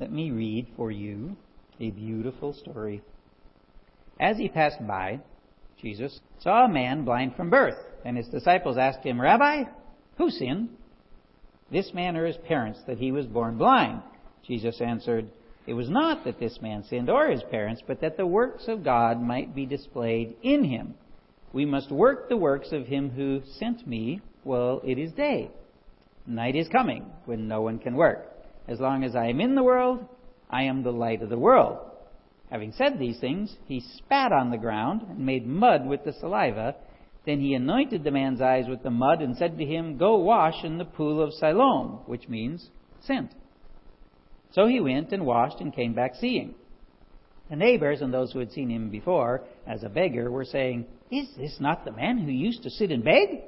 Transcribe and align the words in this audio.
Let 0.00 0.12
me 0.12 0.30
read 0.30 0.68
for 0.76 0.92
you 0.92 1.36
a 1.80 1.90
beautiful 1.90 2.52
story. 2.52 3.02
As 4.20 4.36
he 4.36 4.48
passed 4.48 4.86
by, 4.86 5.20
Jesus 5.80 6.20
saw 6.38 6.64
a 6.64 6.72
man 6.72 7.04
blind 7.04 7.34
from 7.34 7.50
birth, 7.50 7.78
and 8.04 8.16
his 8.16 8.28
disciples 8.28 8.76
asked 8.76 9.04
him, 9.04 9.20
Rabbi, 9.20 9.64
who 10.16 10.30
sinned? 10.30 10.68
This 11.70 11.92
man 11.92 12.16
or 12.16 12.26
his 12.26 12.36
parents 12.36 12.80
that 12.86 12.98
he 12.98 13.10
was 13.10 13.26
born 13.26 13.58
blind? 13.58 14.02
Jesus 14.46 14.80
answered, 14.80 15.30
It 15.66 15.74
was 15.74 15.90
not 15.90 16.24
that 16.24 16.38
this 16.38 16.60
man 16.62 16.84
sinned 16.84 17.10
or 17.10 17.28
his 17.28 17.42
parents, 17.50 17.82
but 17.84 18.00
that 18.00 18.16
the 18.16 18.26
works 18.26 18.68
of 18.68 18.84
God 18.84 19.20
might 19.20 19.52
be 19.54 19.66
displayed 19.66 20.36
in 20.42 20.62
him. 20.62 20.94
We 21.52 21.64
must 21.64 21.90
work 21.90 22.28
the 22.28 22.36
works 22.36 22.70
of 22.70 22.86
him 22.86 23.10
who 23.10 23.42
sent 23.58 23.86
me 23.86 24.20
while 24.44 24.80
it 24.84 24.96
is 24.96 25.12
day. 25.12 25.50
Night 26.24 26.54
is 26.54 26.68
coming 26.68 27.06
when 27.24 27.48
no 27.48 27.62
one 27.62 27.78
can 27.80 27.96
work. 27.96 28.37
As 28.68 28.78
long 28.78 29.02
as 29.02 29.16
I 29.16 29.28
am 29.28 29.40
in 29.40 29.54
the 29.54 29.62
world, 29.62 30.06
I 30.50 30.64
am 30.64 30.82
the 30.82 30.92
light 30.92 31.22
of 31.22 31.30
the 31.30 31.38
world. 31.38 31.78
Having 32.50 32.72
said 32.72 32.98
these 32.98 33.18
things, 33.18 33.56
he 33.66 33.80
spat 33.80 34.30
on 34.32 34.50
the 34.50 34.58
ground 34.58 35.02
and 35.08 35.18
made 35.18 35.46
mud 35.46 35.86
with 35.86 36.04
the 36.04 36.12
saliva. 36.12 36.76
Then 37.26 37.40
he 37.40 37.54
anointed 37.54 38.04
the 38.04 38.10
man's 38.10 38.40
eyes 38.40 38.66
with 38.68 38.82
the 38.82 38.90
mud 38.90 39.20
and 39.20 39.36
said 39.36 39.58
to 39.58 39.64
him, 39.64 39.98
Go 39.98 40.16
wash 40.16 40.64
in 40.64 40.78
the 40.78 40.84
pool 40.84 41.22
of 41.22 41.32
Siloam, 41.34 42.00
which 42.06 42.28
means 42.28 42.68
sent. 43.00 43.32
So 44.52 44.66
he 44.66 44.80
went 44.80 45.12
and 45.12 45.26
washed 45.26 45.60
and 45.60 45.74
came 45.74 45.94
back 45.94 46.14
seeing. 46.14 46.54
The 47.50 47.56
neighbors 47.56 48.00
and 48.00 48.12
those 48.12 48.32
who 48.32 48.38
had 48.38 48.52
seen 48.52 48.70
him 48.70 48.90
before 48.90 49.44
as 49.66 49.82
a 49.82 49.88
beggar 49.88 50.30
were 50.30 50.44
saying, 50.44 50.86
Is 51.10 51.28
this 51.36 51.56
not 51.60 51.84
the 51.84 51.92
man 51.92 52.18
who 52.18 52.30
used 52.30 52.62
to 52.62 52.70
sit 52.70 52.90
and 52.90 53.04
beg? 53.04 53.40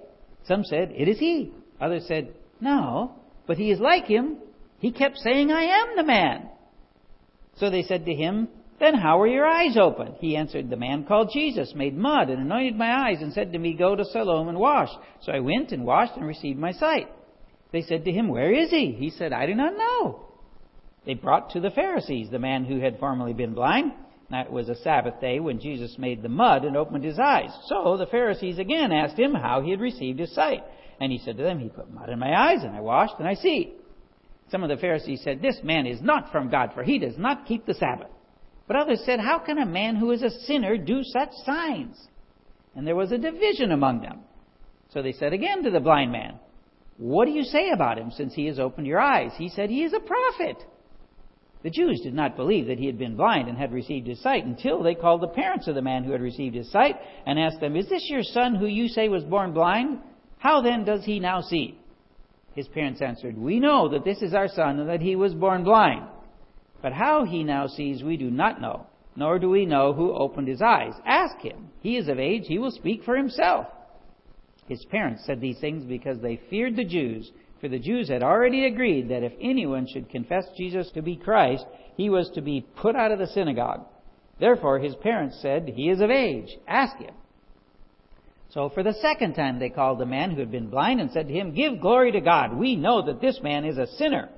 Some 0.47 0.65
said, 0.65 0.93
It 0.95 1.09
is 1.09 1.19
he. 1.19 1.53
Others 1.81 2.07
said, 2.07 2.35
No, 2.61 3.15
but 3.47 3.59
he 3.59 3.71
is 3.71 3.81
like 3.81 4.05
him. 4.05 4.39
He 4.81 4.93
kept 4.93 5.19
saying, 5.19 5.53
I 5.53 5.63
am 5.63 5.97
the 5.97 6.05
man. 6.05 6.49
So 7.57 7.71
they 7.71 7.83
said 7.83 8.07
to 8.07 8.15
him, 8.15 8.49
then 8.81 8.95
how 8.95 9.19
were 9.19 9.27
your 9.27 9.47
eyes 9.47 9.77
opened? 9.77 10.15
He 10.21 10.37
answered, 10.37 10.71
The 10.71 10.77
man 10.77 11.05
called 11.05 11.31
Jesus 11.35 11.75
made 11.77 11.95
mud 11.95 12.31
and 12.31 12.41
anointed 12.41 12.77
my 12.77 13.09
eyes 13.09 13.21
and 13.21 13.31
said 13.33 13.53
to 13.53 13.59
me, 13.59 13.75
Go 13.75 13.95
to 13.95 14.07
Siloam 14.07 14.49
and 14.49 14.59
wash. 14.59 14.89
So 15.21 15.33
I 15.33 15.41
went 15.41 15.71
and 15.71 15.85
washed 15.85 16.17
and 16.17 16.27
received 16.27 16.59
my 16.59 16.73
sight. 16.73 17.07
They 17.73 17.83
said 17.83 18.07
to 18.07 18.11
him, 18.11 18.29
Where 18.29 18.51
is 18.51 18.71
he? 18.71 18.93
He 18.93 19.11
said, 19.11 19.35
I 19.35 19.45
do 19.45 19.55
not 19.55 19.77
know. 19.77 20.27
They 21.05 21.13
brought 21.13 21.51
to 21.51 21.61
the 21.61 21.71
Pharisees 21.71 22.31
the 22.31 22.39
man 22.39 22.65
who 22.65 22.81
had 22.81 22.99
formerly 22.99 23.35
been 23.35 23.53
blind. 23.53 23.93
It 24.33 24.51
was 24.51 24.71
a 24.71 24.77
Sabbath 24.77 25.21
day 25.21 25.41
when 25.41 25.61
Jesus 25.61 25.99
made 25.99 26.23
the 26.23 26.29
mud 26.29 26.65
and 26.65 26.77
opened 26.77 27.05
his 27.05 27.19
eyes. 27.19 27.51
So 27.67 27.97
the 27.99 28.07
Pharisees 28.07 28.59
again 28.59 28.93
asked 28.93 29.19
him 29.19 29.35
how 29.35 29.61
he 29.61 29.73
had 29.73 29.81
received 29.81 30.21
his 30.21 30.35
sight. 30.35 30.63
And 31.01 31.13
he 31.13 31.19
said 31.19 31.37
to 31.37 31.43
them, 31.43 31.59
He 31.59 31.69
put 31.69 31.93
mud 31.93 32.09
in 32.09 32.19
my 32.19 32.33
eyes, 32.35 32.63
and 32.63 32.75
I 32.75 32.81
washed, 32.81 33.15
and 33.19 33.29
I 33.29 33.35
see. 33.35 33.75
Some 34.51 34.63
of 34.65 34.69
the 34.69 34.77
Pharisees 34.77 35.23
said, 35.23 35.41
This 35.41 35.61
man 35.63 35.87
is 35.87 36.03
not 36.03 36.33
from 36.33 36.51
God, 36.51 36.71
for 36.75 36.83
he 36.83 36.99
does 36.99 37.17
not 37.17 37.47
keep 37.47 37.67
the 37.67 37.75
Sabbath. 37.75 38.11
But 38.67 38.77
others 38.77 39.03
said, 39.05 39.21
How 39.21 39.39
can 39.39 39.59
a 39.59 39.67
man 39.67 39.97
who 39.97 40.11
is 40.11 40.23
a 40.23 40.31
sinner 40.31 40.77
do 40.77 41.03
such 41.03 41.31
signs? 41.45 41.97
And 42.75 42.87
there 42.87 42.97
was 42.97 43.13
a 43.13 43.19
division 43.19 43.73
among 43.73 44.01
them. 44.01 44.21
So 44.93 45.03
they 45.03 45.13
said 45.13 45.33
again 45.33 45.63
to 45.65 45.71
the 45.71 45.81
blind 45.81 46.13
man, 46.13 46.39
What 46.97 47.27
do 47.27 47.33
you 47.33 47.45
say 47.45 47.71
about 47.71 47.99
him 47.99 48.11
since 48.11 48.35
he 48.35 48.47
has 48.47 48.59
opened 48.59 48.87
your 48.87 49.01
eyes? 49.01 49.33
He 49.37 49.49
said, 49.49 49.71
He 49.71 49.85
is 49.85 49.93
a 49.93 50.01
prophet. 50.01 50.65
The 51.63 51.71
Jews 51.71 52.01
did 52.03 52.15
not 52.15 52.37
believe 52.37 52.67
that 52.69 52.79
he 52.79 52.87
had 52.87 52.99
been 52.99 53.17
blind 53.17 53.49
and 53.49 53.59
had 53.59 53.73
received 53.73 54.07
his 54.07 54.21
sight 54.23 54.47
until 54.47 54.83
they 54.83 54.95
called 54.95 55.21
the 55.21 55.29
parents 55.29 55.69
of 55.69 55.75
the 55.75 55.83
man 55.83 56.05
who 56.05 56.13
had 56.13 56.23
received 56.23 56.55
his 56.55 56.71
sight 56.71 56.97
and 57.27 57.39
asked 57.39 57.61
them, 57.61 57.77
Is 57.77 57.89
this 57.89 58.09
your 58.09 58.23
son 58.23 58.55
who 58.55 58.67
you 58.67 58.89
say 58.89 59.09
was 59.09 59.25
born 59.25 59.53
blind? 59.53 60.01
How 60.39 60.63
then 60.63 60.85
does 60.85 61.05
he 61.05 61.21
now 61.21 61.43
see? 61.43 61.80
His 62.61 62.69
parents 62.69 63.01
answered, 63.01 63.39
We 63.39 63.59
know 63.59 63.89
that 63.89 64.05
this 64.05 64.21
is 64.21 64.35
our 64.35 64.47
son 64.47 64.81
and 64.81 64.91
that 64.91 65.01
he 65.01 65.17
was 65.17 65.33
born 65.33 65.65
blind. 65.65 66.07
But 66.83 66.93
how 66.93 67.25
he 67.25 67.43
now 67.43 67.67
sees 67.67 68.03
we 68.03 68.19
do 68.19 68.31
not 68.31 68.61
know, 68.61 68.87
nor 69.17 69.39
do 69.39 69.49
we 69.49 69.65
know 69.65 69.95
who 69.95 70.13
opened 70.13 70.47
his 70.47 70.61
eyes. 70.61 70.93
Ask 71.07 71.39
him. 71.39 71.71
He 71.81 71.97
is 71.97 72.09
of 72.09 72.19
age, 72.19 72.43
he 72.47 72.59
will 72.59 72.71
speak 72.71 73.03
for 73.03 73.17
himself. 73.17 73.67
His 74.69 74.85
parents 74.91 75.25
said 75.25 75.41
these 75.41 75.59
things 75.59 75.85
because 75.87 76.21
they 76.21 76.39
feared 76.51 76.77
the 76.77 76.85
Jews, 76.85 77.33
for 77.63 77.69
the 77.69 77.79
Jews 77.79 78.11
had 78.11 78.23
already 78.23 78.67
agreed 78.67 79.09
that 79.09 79.23
if 79.23 79.33
anyone 79.41 79.87
should 79.91 80.11
confess 80.11 80.45
Jesus 80.55 80.91
to 80.91 81.01
be 81.01 81.17
Christ, 81.17 81.65
he 81.97 82.11
was 82.11 82.29
to 82.35 82.43
be 82.43 82.67
put 82.77 82.95
out 82.95 83.11
of 83.11 83.19
the 83.19 83.29
synagogue. 83.29 83.87
Therefore 84.39 84.81
his 84.81 84.97
parents 84.97 85.39
said, 85.41 85.73
He 85.75 85.89
is 85.89 86.03
of 86.03 86.11
age. 86.11 86.59
Ask 86.69 86.99
him. 86.99 87.15
So 88.53 88.69
for 88.69 88.83
the 88.83 88.95
second 89.01 89.35
time 89.35 89.59
they 89.59 89.71
called 89.71 89.99
the 89.99 90.07
man 90.07 90.33
who 90.33 90.41
had 90.41 90.51
been 90.51 90.71
blind 90.71 91.01
and 91.01 91.11
said 91.13 91.29
to 91.29 91.35
him, 91.35 91.55
Give 91.55 91.81
glory 91.81 92.13
to 92.13 92.21
God. 92.21 92.55
We 92.55 92.75
know 92.77 93.07
that 93.07 93.21
this 93.21 93.41
man 93.43 93.65
is 93.65 93.79
a 93.79 93.87
sinner. 93.87 94.29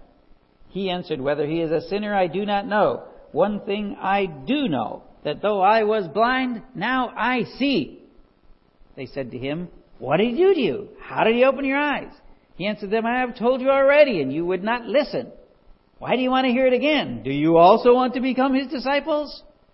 He 0.69 0.91
answered, 0.91 1.21
Whether 1.21 1.47
he 1.47 1.61
is 1.61 1.71
a 1.71 1.89
sinner, 1.89 2.15
I 2.15 2.27
do 2.27 2.45
not 2.45 2.67
know. 2.67 3.05
One 3.33 3.61
thing 3.61 3.97
I 3.99 4.27
do 4.27 4.69
know, 4.69 5.05
that 5.25 5.41
though 5.41 5.62
I 5.62 5.84
was 5.84 6.09
blind, 6.09 6.62
now 6.75 7.12
I 7.17 7.45
see. 7.59 8.03
They 8.97 9.06
said 9.06 9.31
to 9.31 9.39
him, 9.39 9.69
What 9.99 10.19
did 10.19 10.31
he 10.31 10.37
do 10.37 10.55
to 10.55 10.61
you? 10.61 10.89
How 11.01 11.25
did 11.25 11.34
he 11.34 11.45
open 11.45 11.65
your 11.65 11.78
eyes? 11.78 12.12
He 12.56 12.67
answered 12.67 12.91
them, 12.91 13.06
I 13.06 13.21
have 13.21 13.39
told 13.39 13.62
you 13.62 13.71
already, 13.71 14.21
and 14.21 14.31
you 14.31 14.45
would 14.45 14.62
not 14.62 14.84
listen. 14.84 15.33
Why 15.99 16.17
do 16.17 16.22
you 16.22 16.31
want 16.31 16.47
to 16.47 16.53
hear 16.53 16.67
it 16.67 16.75
again? 16.75 17.22
Do 17.22 17.31
you 17.31 17.56
also 17.56 17.95
want 17.95 18.15
to 18.15 18.21
become 18.21 18.55
his 18.55 18.67
disciples? 18.67 19.43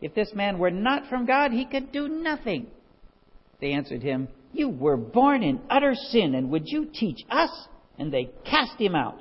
If 0.00 0.14
this 0.14 0.32
man 0.34 0.58
were 0.58 0.70
not 0.70 1.08
from 1.08 1.26
God, 1.26 1.52
he 1.52 1.64
could 1.64 1.92
do 1.92 2.08
nothing. 2.08 2.68
They 3.60 3.72
answered 3.72 4.02
him, 4.02 4.28
You 4.52 4.68
were 4.68 4.96
born 4.96 5.42
in 5.42 5.60
utter 5.68 5.94
sin, 5.94 6.34
and 6.34 6.50
would 6.50 6.64
you 6.66 6.90
teach 6.92 7.20
us? 7.30 7.50
And 7.98 8.12
they 8.12 8.30
cast 8.44 8.80
him 8.80 8.94
out. 8.94 9.20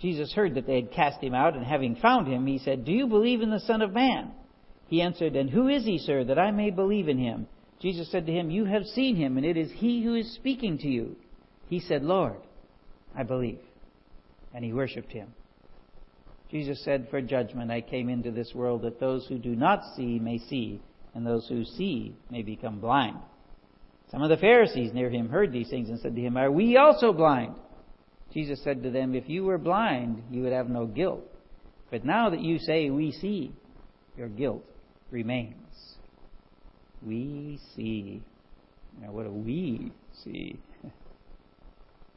Jesus 0.00 0.32
heard 0.32 0.54
that 0.54 0.66
they 0.66 0.76
had 0.76 0.92
cast 0.92 1.22
him 1.22 1.34
out, 1.34 1.54
and 1.54 1.64
having 1.64 1.96
found 1.96 2.26
him, 2.26 2.46
he 2.46 2.58
said, 2.58 2.84
Do 2.84 2.92
you 2.92 3.06
believe 3.06 3.42
in 3.42 3.50
the 3.50 3.60
Son 3.60 3.82
of 3.82 3.92
Man? 3.92 4.32
He 4.88 5.02
answered, 5.02 5.36
And 5.36 5.50
who 5.50 5.68
is 5.68 5.84
he, 5.84 5.98
sir, 5.98 6.24
that 6.24 6.38
I 6.38 6.50
may 6.50 6.70
believe 6.70 7.08
in 7.08 7.18
him? 7.18 7.46
Jesus 7.80 8.10
said 8.10 8.26
to 8.26 8.32
him, 8.32 8.50
You 8.50 8.64
have 8.64 8.84
seen 8.84 9.16
him, 9.16 9.36
and 9.36 9.44
it 9.44 9.56
is 9.56 9.70
he 9.72 10.02
who 10.02 10.14
is 10.14 10.34
speaking 10.34 10.78
to 10.78 10.88
you. 10.88 11.16
He 11.68 11.80
said, 11.80 12.02
Lord, 12.02 12.36
I 13.14 13.22
believe. 13.22 13.58
And 14.54 14.64
he 14.64 14.72
worshipped 14.72 15.12
him. 15.12 15.34
Jesus 16.56 16.82
said, 16.84 17.08
For 17.10 17.20
judgment 17.20 17.70
I 17.70 17.82
came 17.82 18.08
into 18.08 18.30
this 18.30 18.54
world, 18.54 18.80
that 18.80 18.98
those 18.98 19.26
who 19.26 19.36
do 19.36 19.54
not 19.54 19.82
see 19.94 20.18
may 20.18 20.38
see, 20.38 20.80
and 21.14 21.26
those 21.26 21.46
who 21.48 21.66
see 21.66 22.16
may 22.30 22.40
become 22.40 22.80
blind. 22.80 23.18
Some 24.10 24.22
of 24.22 24.30
the 24.30 24.38
Pharisees 24.38 24.94
near 24.94 25.10
him 25.10 25.28
heard 25.28 25.52
these 25.52 25.68
things 25.68 25.90
and 25.90 26.00
said 26.00 26.16
to 26.16 26.20
him, 26.22 26.38
Are 26.38 26.50
we 26.50 26.78
also 26.78 27.12
blind? 27.12 27.56
Jesus 28.32 28.64
said 28.64 28.82
to 28.84 28.90
them, 28.90 29.14
If 29.14 29.28
you 29.28 29.44
were 29.44 29.58
blind, 29.58 30.22
you 30.30 30.44
would 30.44 30.52
have 30.54 30.70
no 30.70 30.86
guilt. 30.86 31.24
But 31.90 32.06
now 32.06 32.30
that 32.30 32.40
you 32.40 32.58
say, 32.58 32.88
We 32.88 33.12
see, 33.12 33.52
your 34.16 34.28
guilt 34.28 34.64
remains. 35.10 35.54
We 37.04 37.60
see. 37.74 38.22
Now, 39.02 39.12
what 39.12 39.24
do 39.24 39.30
we 39.30 39.92
see? 40.24 40.58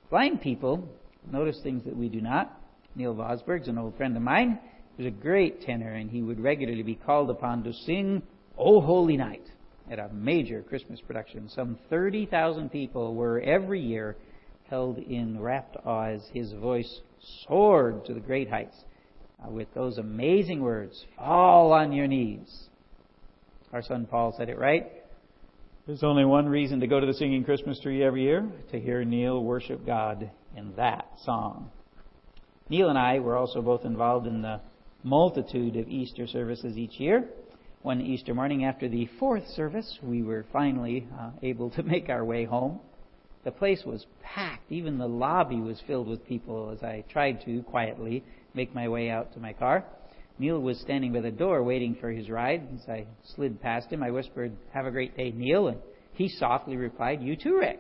Blind 0.09 0.39
people 0.39 0.87
notice 1.29 1.59
things 1.61 1.83
that 1.83 1.97
we 1.97 2.07
do 2.07 2.21
not. 2.21 2.58
Neil 2.99 3.15
Vosberg's 3.15 3.69
an 3.69 3.77
old 3.77 3.95
friend 3.95 4.17
of 4.17 4.21
mine. 4.21 4.59
He 4.97 5.03
was 5.03 5.13
a 5.13 5.15
great 5.15 5.61
tenor, 5.61 5.93
and 5.93 6.11
he 6.11 6.21
would 6.21 6.37
regularly 6.37 6.83
be 6.83 6.95
called 6.95 7.29
upon 7.29 7.63
to 7.63 7.71
sing 7.71 8.21
O 8.57 8.81
Holy 8.81 9.15
Night 9.15 9.45
at 9.89 9.99
a 9.99 10.09
major 10.09 10.61
Christmas 10.63 10.99
production. 10.99 11.47
Some 11.47 11.79
30,000 11.89 12.69
people 12.69 13.15
were 13.15 13.39
every 13.39 13.79
year 13.79 14.17
held 14.69 14.97
in 14.97 15.39
rapt 15.39 15.77
awe 15.85 16.09
as 16.09 16.27
his 16.33 16.51
voice 16.51 16.99
soared 17.47 18.03
to 18.03 18.13
the 18.13 18.19
great 18.19 18.49
heights 18.49 18.75
uh, 19.41 19.49
with 19.49 19.73
those 19.73 19.97
amazing 19.97 20.59
words 20.59 21.05
fall 21.17 21.71
on 21.71 21.93
your 21.93 22.05
knees. 22.05 22.67
Our 23.71 23.81
son 23.81 24.07
Paul 24.11 24.35
said 24.37 24.49
it 24.49 24.59
right. 24.59 24.91
There's 25.87 26.03
only 26.03 26.25
one 26.25 26.49
reason 26.49 26.81
to 26.81 26.87
go 26.87 26.99
to 26.99 27.07
the 27.07 27.13
singing 27.13 27.45
Christmas 27.45 27.79
tree 27.79 28.03
every 28.03 28.23
year 28.23 28.45
to 28.71 28.79
hear 28.79 29.05
Neil 29.05 29.41
worship 29.41 29.85
God 29.85 30.29
in 30.53 30.75
that 30.75 31.07
song. 31.23 31.71
Neil 32.69 32.89
and 32.89 32.97
I 32.99 33.19
were 33.19 33.35
also 33.35 33.61
both 33.61 33.83
involved 33.83 34.27
in 34.27 34.43
the 34.43 34.61
multitude 35.03 35.75
of 35.75 35.87
Easter 35.87 36.27
services 36.27 36.77
each 36.77 36.99
year. 36.99 37.27
One 37.81 37.99
Easter 37.99 38.35
morning 38.35 38.65
after 38.65 38.87
the 38.87 39.09
fourth 39.19 39.47
service, 39.55 39.97
we 40.03 40.21
were 40.21 40.45
finally 40.53 41.07
uh, 41.19 41.31
able 41.41 41.71
to 41.71 41.83
make 41.93 42.09
our 42.09 42.23
way 42.23 42.45
home. 42.45 42.79
The 43.43 43.51
place 43.51 43.81
was 43.85 44.05
packed. 44.21 44.71
Even 44.71 44.97
the 44.97 45.07
lobby 45.07 45.61
was 45.61 45.81
filled 45.87 46.07
with 46.07 46.27
people 46.27 46.69
as 46.69 46.83
I 46.83 47.05
tried 47.09 47.41
to 47.45 47.63
quietly 47.63 48.23
make 48.53 48.75
my 48.75 48.87
way 48.87 49.09
out 49.09 49.33
to 49.33 49.39
my 49.39 49.53
car. 49.53 49.85
Neil 50.37 50.59
was 50.59 50.79
standing 50.79 51.11
by 51.11 51.21
the 51.21 51.31
door 51.31 51.63
waiting 51.63 51.95
for 51.99 52.11
his 52.11 52.29
ride. 52.29 52.67
As 52.75 52.87
I 52.87 53.07
slid 53.35 53.61
past 53.61 53.91
him, 53.91 54.03
I 54.03 54.11
whispered, 54.11 54.51
Have 54.73 54.85
a 54.85 54.91
great 54.91 55.17
day, 55.17 55.31
Neil. 55.31 55.69
And 55.69 55.79
he 56.13 56.29
softly 56.29 56.77
replied, 56.77 57.21
You 57.21 57.35
too, 57.35 57.57
Rick. 57.57 57.79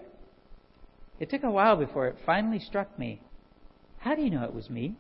It 1.19 1.29
took 1.29 1.43
a 1.43 1.51
while 1.51 1.75
before 1.75 2.07
it 2.07 2.15
finally 2.25 2.59
struck 2.59 2.97
me. 2.97 3.21
How 3.99 4.15
do 4.15 4.21
you 4.21 4.29
know 4.29 4.43
it 4.43 4.53
was 4.53 4.69
me? 4.69 4.95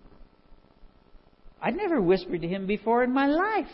I'd 1.61 1.75
never 1.75 2.01
whispered 2.01 2.41
to 2.41 2.47
him 2.47 2.67
before 2.67 3.03
in 3.03 3.13
my 3.13 3.27
life. 3.27 3.71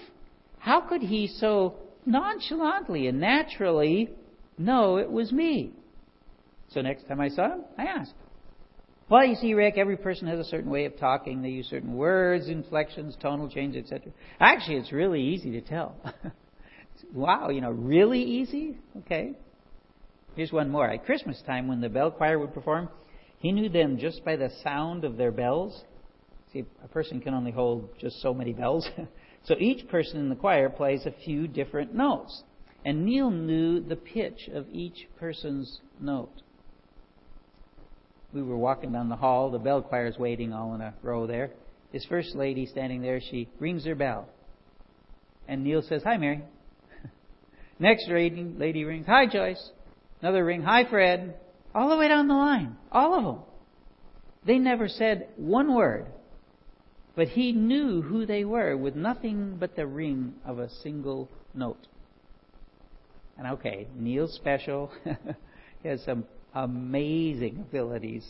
How 0.59 0.81
could 0.81 1.01
he 1.01 1.27
so 1.27 1.75
nonchalantly 2.05 3.07
and 3.07 3.19
naturally 3.19 4.09
know 4.57 4.97
it 4.97 5.11
was 5.11 5.31
me? 5.31 5.73
So 6.69 6.81
next 6.81 7.07
time 7.07 7.21
I 7.21 7.29
saw 7.29 7.53
him, 7.53 7.61
I 7.77 7.83
asked. 7.83 8.13
Well, 9.07 9.23
you 9.23 9.35
see, 9.35 9.53
Rick, 9.53 9.75
every 9.77 9.97
person 9.97 10.27
has 10.27 10.39
a 10.39 10.43
certain 10.43 10.71
way 10.71 10.85
of 10.85 10.97
talking. 10.97 11.43
They 11.43 11.49
use 11.49 11.67
certain 11.67 11.93
words, 11.93 12.47
inflections, 12.47 13.15
tonal 13.21 13.49
change, 13.49 13.75
etc. 13.75 14.11
Actually, 14.39 14.77
it's 14.77 14.91
really 14.91 15.21
easy 15.21 15.51
to 15.51 15.61
tell. 15.61 15.95
wow, 17.13 17.49
you 17.49 17.61
know, 17.61 17.69
really 17.69 18.23
easy? 18.23 18.77
Okay. 18.99 19.33
Here's 20.35 20.51
one 20.51 20.71
more. 20.71 20.89
At 20.89 21.05
Christmas 21.05 21.41
time, 21.45 21.67
when 21.67 21.81
the 21.81 21.89
bell 21.89 22.09
choir 22.09 22.39
would 22.39 22.53
perform, 22.53 22.89
he 23.45 23.51
knew 23.51 23.69
them 23.69 23.97
just 23.97 24.25
by 24.25 24.35
the 24.35 24.49
sound 24.63 25.05
of 25.05 25.17
their 25.17 25.31
bells. 25.31 25.83
See, 26.51 26.65
a 26.83 26.87
person 26.87 27.21
can 27.21 27.33
only 27.33 27.51
hold 27.51 27.89
just 27.99 28.21
so 28.21 28.33
many 28.33 28.53
bells. 28.53 28.87
so 29.45 29.55
each 29.59 29.87
person 29.87 30.19
in 30.19 30.29
the 30.29 30.35
choir 30.35 30.69
plays 30.69 31.05
a 31.05 31.11
few 31.23 31.47
different 31.47 31.93
notes. 31.93 32.43
And 32.83 33.05
Neil 33.05 33.29
knew 33.29 33.79
the 33.81 33.95
pitch 33.95 34.49
of 34.53 34.65
each 34.71 35.07
person's 35.19 35.79
note 35.99 36.41
we 38.35 38.43
were 38.43 38.57
walking 38.57 38.91
down 38.91 39.09
the 39.09 39.15
hall. 39.15 39.49
The 39.49 39.59
bell 39.59 39.81
choir's 39.81 40.17
waiting 40.17 40.51
all 40.53 40.75
in 40.75 40.81
a 40.81 40.93
row 41.01 41.25
there. 41.25 41.51
His 41.91 42.05
first 42.05 42.35
lady 42.35 42.65
standing 42.65 43.01
there, 43.01 43.21
she 43.21 43.47
rings 43.59 43.85
her 43.85 43.95
bell. 43.95 44.27
And 45.47 45.63
Neil 45.63 45.81
says, 45.81 46.03
Hi, 46.03 46.17
Mary. 46.17 46.43
Next 47.79 48.09
lady 48.09 48.83
rings, 48.83 49.05
Hi, 49.07 49.25
Joyce. 49.25 49.71
Another 50.21 50.43
ring, 50.43 50.61
Hi, 50.63 50.83
Fred. 50.89 51.35
All 51.75 51.89
the 51.89 51.97
way 51.97 52.07
down 52.07 52.29
the 52.29 52.33
line. 52.33 52.77
All 52.89 53.13
of 53.13 53.23
them. 53.25 53.43
They 54.45 54.57
never 54.57 54.87
said 54.87 55.27
one 55.35 55.75
word. 55.75 56.07
But 57.15 57.27
he 57.27 57.51
knew 57.51 58.01
who 58.01 58.25
they 58.25 58.45
were 58.45 58.77
with 58.77 58.95
nothing 58.95 59.57
but 59.59 59.75
the 59.75 59.85
ring 59.85 60.35
of 60.45 60.57
a 60.57 60.69
single 60.69 61.29
note. 61.53 61.87
And 63.37 63.47
okay, 63.47 63.87
Neil's 63.95 64.33
special. 64.33 64.89
he 65.83 65.89
has 65.89 66.01
some 66.03 66.25
amazing 66.53 67.65
abilities. 67.69 68.25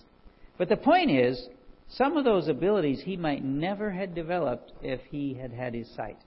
But 0.57 0.69
the 0.69 0.77
point 0.77 1.11
is, 1.11 1.47
some 1.89 2.17
of 2.17 2.25
those 2.25 2.47
abilities 2.47 3.01
he 3.03 3.15
might 3.15 3.43
never 3.43 3.91
have 3.91 4.15
developed 4.15 4.71
if 4.81 5.01
he 5.11 5.35
had 5.35 5.51
had 5.51 5.75
his 5.75 5.89
sight. 5.95 6.17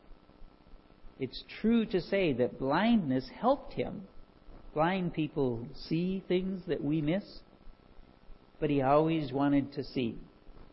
It's 1.19 1.43
true 1.61 1.85
to 1.87 2.01
say 2.01 2.33
that 2.35 2.61
blindness 2.61 3.29
helped 3.41 3.73
him. 3.73 4.03
Blind 4.75 5.15
people 5.15 5.67
see 5.89 6.23
things 6.29 6.63
that 6.67 6.83
we 6.83 7.01
miss, 7.01 7.25
but 8.61 8.71
he 8.71 8.83
always 8.83 9.33
wanted 9.33 9.73
to 9.75 9.85
see. 9.85 10.19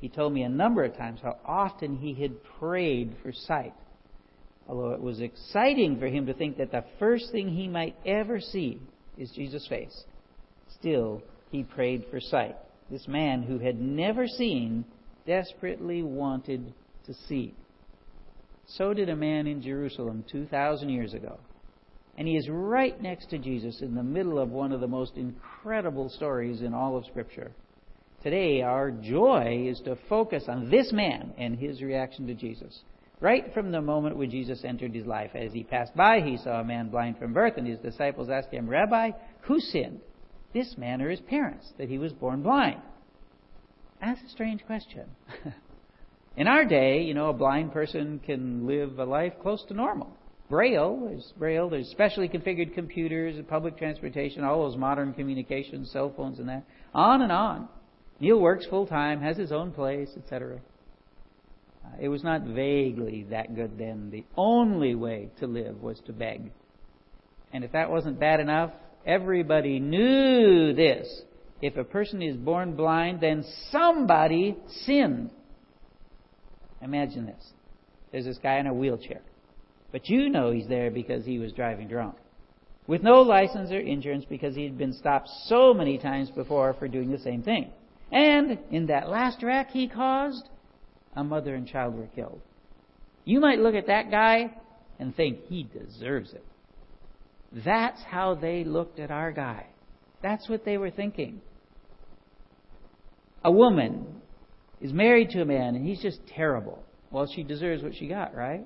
He 0.01 0.09
told 0.09 0.33
me 0.33 0.43
a 0.43 0.49
number 0.49 0.83
of 0.83 0.95
times 0.95 1.21
how 1.23 1.37
often 1.45 1.97
he 1.97 2.13
had 2.13 2.43
prayed 2.59 3.15
for 3.23 3.31
sight. 3.31 3.73
Although 4.67 4.91
it 4.91 5.01
was 5.01 5.21
exciting 5.21 5.99
for 5.99 6.07
him 6.07 6.25
to 6.25 6.33
think 6.33 6.57
that 6.57 6.71
the 6.71 6.83
first 6.99 7.31
thing 7.31 7.49
he 7.49 7.67
might 7.67 7.95
ever 8.05 8.39
see 8.39 8.81
is 9.17 9.31
Jesus' 9.31 9.67
face. 9.67 10.03
Still, 10.79 11.21
he 11.51 11.63
prayed 11.63 12.05
for 12.09 12.19
sight. 12.19 12.55
This 12.89 13.07
man 13.07 13.43
who 13.43 13.59
had 13.59 13.79
never 13.79 14.27
seen 14.27 14.85
desperately 15.25 16.03
wanted 16.03 16.73
to 17.05 17.13
see. 17.27 17.53
So 18.67 18.93
did 18.93 19.09
a 19.09 19.15
man 19.15 19.47
in 19.47 19.61
Jerusalem 19.61 20.25
2,000 20.31 20.89
years 20.89 21.13
ago. 21.13 21.39
And 22.17 22.27
he 22.27 22.37
is 22.37 22.47
right 22.49 22.99
next 23.01 23.29
to 23.31 23.37
Jesus 23.37 23.81
in 23.81 23.95
the 23.95 24.03
middle 24.03 24.39
of 24.39 24.49
one 24.49 24.71
of 24.71 24.81
the 24.81 24.87
most 24.87 25.13
incredible 25.15 26.09
stories 26.09 26.61
in 26.61 26.73
all 26.73 26.97
of 26.97 27.05
Scripture. 27.05 27.51
Today, 28.23 28.61
our 28.61 28.89
joy 28.89 29.67
is 29.69 29.81
to 29.81 29.97
focus 30.09 30.45
on 30.47 30.69
this 30.69 30.91
man 30.91 31.33
and 31.37 31.57
his 31.57 31.81
reaction 31.81 32.25
to 32.27 32.33
Jesus. 32.33 32.81
Right 33.19 33.53
from 33.53 33.71
the 33.71 33.81
moment 33.81 34.17
when 34.17 34.29
Jesus 34.29 34.63
entered 34.63 34.93
his 34.93 35.05
life, 35.05 35.31
as 35.35 35.53
he 35.53 35.63
passed 35.63 35.95
by, 35.95 36.21
he 36.21 36.37
saw 36.37 36.59
a 36.59 36.63
man 36.63 36.89
blind 36.89 37.17
from 37.17 37.33
birth, 37.33 37.53
and 37.57 37.67
his 37.67 37.79
disciples 37.79 38.29
asked 38.29 38.51
him, 38.51 38.69
Rabbi, 38.69 39.11
who 39.41 39.59
sinned? 39.59 40.01
this 40.55 40.75
man 40.77 41.01
or 41.01 41.09
his 41.09 41.19
parents 41.19 41.69
that 41.77 41.89
he 41.89 41.99
was 41.99 42.13
born 42.13 42.41
blind? 42.41 42.81
That's 44.01 44.21
a 44.25 44.29
strange 44.29 44.65
question. 44.65 45.05
In 46.37 46.47
our 46.47 46.65
day, 46.65 47.01
you 47.01 47.13
know, 47.13 47.29
a 47.29 47.33
blind 47.33 47.73
person 47.73 48.19
can 48.25 48.65
live 48.65 48.97
a 48.97 49.03
life 49.03 49.33
close 49.41 49.63
to 49.67 49.73
normal. 49.73 50.15
Braille, 50.49 51.07
there's 51.07 51.33
Braille, 51.37 51.69
there's 51.69 51.87
specially 51.89 52.29
configured 52.29 52.73
computers, 52.73 53.35
public 53.47 53.77
transportation, 53.77 54.43
all 54.43 54.69
those 54.69 54.77
modern 54.77 55.13
communications, 55.13 55.91
cell 55.91 56.13
phones 56.15 56.39
and 56.39 56.49
that. 56.49 56.63
On 56.93 57.21
and 57.21 57.31
on. 57.31 57.67
Neil 58.19 58.39
works 58.39 58.65
full 58.67 58.85
time, 58.85 59.21
has 59.21 59.37
his 59.37 59.51
own 59.51 59.71
place, 59.71 60.09
etc. 60.15 60.59
Uh, 61.83 61.89
it 61.99 62.09
was 62.09 62.23
not 62.23 62.43
vaguely 62.43 63.25
that 63.31 63.55
good 63.55 63.77
then. 63.77 64.09
The 64.11 64.23
only 64.37 64.95
way 64.95 65.29
to 65.39 65.47
live 65.47 65.81
was 65.81 65.99
to 66.05 66.13
beg. 66.13 66.51
And 67.51 67.63
if 67.63 67.71
that 67.71 67.89
wasn't 67.89 68.19
bad 68.19 68.39
enough, 68.39 68.71
Everybody 69.05 69.79
knew 69.79 70.73
this. 70.73 71.21
If 71.61 71.77
a 71.77 71.83
person 71.83 72.21
is 72.21 72.35
born 72.35 72.75
blind, 72.75 73.21
then 73.21 73.45
somebody 73.71 74.57
sinned. 74.85 75.29
Imagine 76.81 77.27
this. 77.27 77.53
There's 78.11 78.25
this 78.25 78.39
guy 78.41 78.57
in 78.59 78.67
a 78.67 78.73
wheelchair. 78.73 79.21
But 79.95 80.09
you 80.09 80.27
know 80.27 80.51
he's 80.51 80.67
there 80.67 80.91
because 80.91 81.23
he 81.23 81.39
was 81.39 81.53
driving 81.53 81.87
drunk. 81.87 82.17
With 82.85 83.01
no 83.01 83.21
license 83.21 83.71
or 83.71 83.79
insurance 83.79 84.25
because 84.27 84.53
he 84.53 84.65
had 84.65 84.77
been 84.77 84.91
stopped 84.91 85.29
so 85.45 85.73
many 85.73 85.97
times 85.97 86.29
before 86.31 86.73
for 86.73 86.89
doing 86.89 87.11
the 87.11 87.17
same 87.19 87.43
thing. 87.43 87.71
And 88.11 88.59
in 88.71 88.87
that 88.87 89.07
last 89.07 89.41
wreck 89.41 89.69
he 89.71 89.87
caused, 89.87 90.49
a 91.15 91.23
mother 91.23 91.55
and 91.55 91.65
child 91.65 91.95
were 91.95 92.07
killed. 92.07 92.41
You 93.23 93.39
might 93.39 93.59
look 93.59 93.73
at 93.73 93.87
that 93.87 94.11
guy 94.11 94.53
and 94.99 95.15
think 95.15 95.45
he 95.47 95.63
deserves 95.63 96.33
it. 96.33 96.43
That's 97.63 98.01
how 98.03 98.35
they 98.35 98.65
looked 98.65 98.99
at 98.99 99.11
our 99.11 99.31
guy. 99.31 99.67
That's 100.21 100.49
what 100.49 100.65
they 100.65 100.77
were 100.77 100.91
thinking. 100.91 101.39
A 103.45 103.51
woman 103.51 104.07
is 104.81 104.91
married 104.91 105.29
to 105.29 105.41
a 105.41 105.45
man 105.45 105.73
and 105.75 105.87
he's 105.87 106.01
just 106.01 106.19
terrible. 106.27 106.83
Well, 107.11 107.29
she 107.33 107.43
deserves 107.43 107.81
what 107.81 107.95
she 107.95 108.09
got, 108.09 108.35
right? 108.35 108.65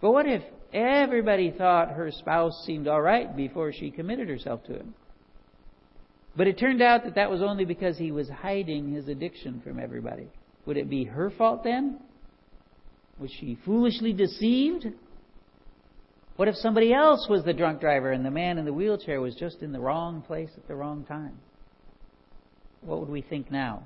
But 0.00 0.12
what 0.12 0.26
if 0.26 0.42
everybody 0.72 1.50
thought 1.50 1.92
her 1.92 2.10
spouse 2.10 2.64
seemed 2.64 2.88
all 2.88 3.02
right 3.02 3.34
before 3.36 3.72
she 3.72 3.90
committed 3.90 4.28
herself 4.28 4.64
to 4.64 4.74
him? 4.74 4.94
But 6.36 6.46
it 6.46 6.58
turned 6.58 6.80
out 6.80 7.04
that 7.04 7.16
that 7.16 7.30
was 7.30 7.42
only 7.42 7.64
because 7.64 7.98
he 7.98 8.12
was 8.12 8.28
hiding 8.28 8.92
his 8.92 9.08
addiction 9.08 9.60
from 9.62 9.78
everybody. 9.78 10.28
Would 10.66 10.76
it 10.76 10.88
be 10.88 11.04
her 11.04 11.30
fault 11.30 11.64
then? 11.64 11.98
Was 13.18 13.30
she 13.38 13.58
foolishly 13.64 14.12
deceived? 14.12 14.86
What 16.36 16.48
if 16.48 16.54
somebody 16.56 16.94
else 16.94 17.26
was 17.28 17.44
the 17.44 17.52
drunk 17.52 17.80
driver 17.80 18.12
and 18.12 18.24
the 18.24 18.30
man 18.30 18.56
in 18.56 18.64
the 18.64 18.72
wheelchair 18.72 19.20
was 19.20 19.34
just 19.34 19.60
in 19.60 19.72
the 19.72 19.80
wrong 19.80 20.22
place 20.22 20.50
at 20.56 20.66
the 20.66 20.74
wrong 20.74 21.04
time? 21.04 21.38
What 22.80 23.00
would 23.00 23.10
we 23.10 23.20
think 23.20 23.50
now? 23.50 23.82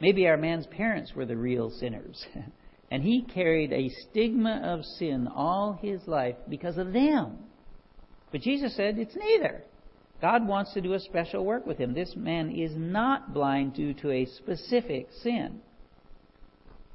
Maybe 0.00 0.26
our 0.26 0.36
man's 0.36 0.66
parents 0.66 1.12
were 1.14 1.26
the 1.26 1.36
real 1.36 1.70
sinners. 1.70 2.24
and 2.90 3.02
he 3.02 3.22
carried 3.22 3.72
a 3.72 3.88
stigma 3.88 4.60
of 4.64 4.84
sin 4.84 5.28
all 5.28 5.78
his 5.82 6.00
life 6.06 6.36
because 6.48 6.78
of 6.78 6.92
them. 6.92 7.38
But 8.32 8.42
Jesus 8.42 8.76
said 8.76 8.98
it's 8.98 9.16
neither. 9.16 9.62
God 10.20 10.46
wants 10.46 10.72
to 10.74 10.80
do 10.80 10.94
a 10.94 11.00
special 11.00 11.44
work 11.44 11.66
with 11.66 11.78
him. 11.78 11.94
This 11.94 12.14
man 12.16 12.50
is 12.50 12.72
not 12.74 13.34
blind 13.34 13.74
due 13.74 13.92
to 13.94 14.10
a 14.10 14.26
specific 14.26 15.08
sin. 15.22 15.60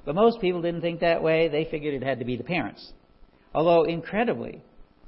But 0.05 0.15
most 0.15 0.41
people 0.41 0.62
didn't 0.62 0.81
think 0.81 1.01
that 1.01 1.21
way. 1.21 1.48
They 1.48 1.65
figured 1.65 1.93
it 1.93 2.03
had 2.03 2.19
to 2.19 2.25
be 2.25 2.36
the 2.36 2.43
parents. 2.43 2.91
Although, 3.53 3.83
incredibly, 3.83 4.63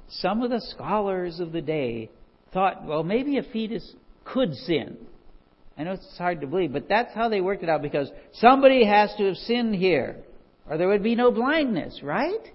some 0.08 0.42
of 0.42 0.50
the 0.50 0.60
scholars 0.60 1.40
of 1.40 1.52
the 1.52 1.62
day 1.62 2.10
thought, 2.52 2.84
well, 2.84 3.02
maybe 3.02 3.38
a 3.38 3.42
fetus 3.42 3.94
could 4.24 4.54
sin. 4.54 4.96
I 5.76 5.82
know 5.82 5.92
it's 5.92 6.18
hard 6.18 6.40
to 6.42 6.46
believe, 6.46 6.72
but 6.72 6.88
that's 6.88 7.12
how 7.14 7.28
they 7.28 7.40
worked 7.40 7.64
it 7.64 7.68
out 7.68 7.82
because 7.82 8.10
somebody 8.34 8.84
has 8.84 9.12
to 9.18 9.24
have 9.24 9.36
sinned 9.36 9.74
here, 9.74 10.18
or 10.68 10.78
there 10.78 10.88
would 10.88 11.02
be 11.02 11.14
no 11.14 11.30
blindness, 11.30 12.00
right? 12.02 12.50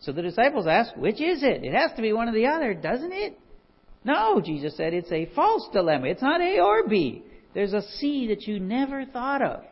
So 0.00 0.12
the 0.12 0.22
disciples 0.22 0.66
asked, 0.66 0.96
which 0.96 1.20
is 1.20 1.42
it? 1.42 1.64
It 1.64 1.74
has 1.74 1.92
to 1.96 2.02
be 2.02 2.12
one 2.12 2.28
or 2.28 2.32
the 2.32 2.46
other, 2.46 2.74
doesn't 2.74 3.12
it? 3.12 3.38
No, 4.04 4.40
Jesus 4.40 4.76
said, 4.76 4.92
it's 4.92 5.10
a 5.10 5.30
false 5.34 5.68
dilemma. 5.72 6.08
It's 6.08 6.22
not 6.22 6.40
A 6.40 6.60
or 6.60 6.86
B. 6.86 7.22
There's 7.54 7.72
a 7.72 7.82
C 7.82 8.28
that 8.28 8.42
you 8.42 8.60
never 8.60 9.06
thought 9.06 9.42
of. 9.42 9.64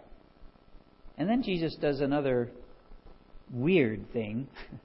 And 1.19 1.29
then 1.29 1.43
Jesus 1.43 1.77
does 1.77 2.01
another 2.01 2.51
weird 3.53 4.13
thing. 4.13 4.49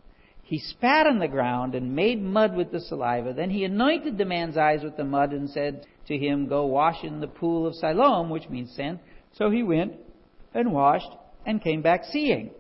He 0.48 0.60
spat 0.60 1.08
on 1.08 1.20
the 1.20 1.28
ground 1.28 1.76
and 1.76 1.94
made 1.94 2.24
mud 2.24 2.56
with 2.56 2.72
the 2.72 2.80
saliva. 2.80 3.34
Then 3.34 3.50
he 3.50 3.66
anointed 3.66 4.18
the 4.18 4.24
man's 4.24 4.56
eyes 4.56 4.82
with 4.82 4.96
the 4.96 5.04
mud 5.04 5.34
and 5.34 5.50
said 5.50 5.86
to 6.08 6.18
him, 6.18 6.48
Go 6.48 6.68
wash 6.68 7.04
in 7.04 7.20
the 7.20 7.28
pool 7.28 7.68
of 7.68 7.76
Siloam, 7.76 8.30
which 8.30 8.48
means 8.48 8.74
sent. 8.74 9.02
So 9.34 9.50
he 9.50 9.62
went 9.62 9.96
and 10.54 10.72
washed 10.72 11.10
and 11.48 11.64
came 11.64 11.82
back 11.82 12.04
seeing. 12.12 12.52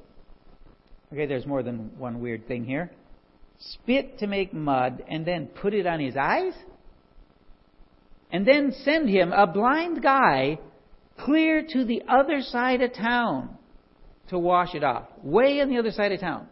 Okay, 1.13 1.27
there's 1.27 1.45
more 1.45 1.61
than 1.61 1.91
one 1.99 2.19
weird 2.19 2.47
thing 2.47 2.65
here. 2.65 2.89
Spit 3.59 4.19
to 4.19 4.27
make 4.27 4.53
mud 4.53 5.03
and 5.07 5.25
then 5.25 5.47
put 5.47 5.73
it 5.73 5.85
on 5.85 5.99
his 5.99 6.15
eyes? 6.17 6.53
And 8.31 8.47
then 8.47 8.73
send 8.83 9.09
him, 9.09 9.31
a 9.31 9.45
blind 9.45 10.01
guy, 10.01 10.59
clear 11.19 11.65
to 11.73 11.85
the 11.85 12.03
other 12.09 12.41
side 12.41 12.81
of 12.81 12.93
town 12.93 13.57
to 14.29 14.39
wash 14.39 14.73
it 14.73 14.83
off. 14.83 15.07
Way 15.23 15.61
on 15.61 15.69
the 15.69 15.77
other 15.77 15.91
side 15.91 16.11
of 16.11 16.19
town. 16.19 16.47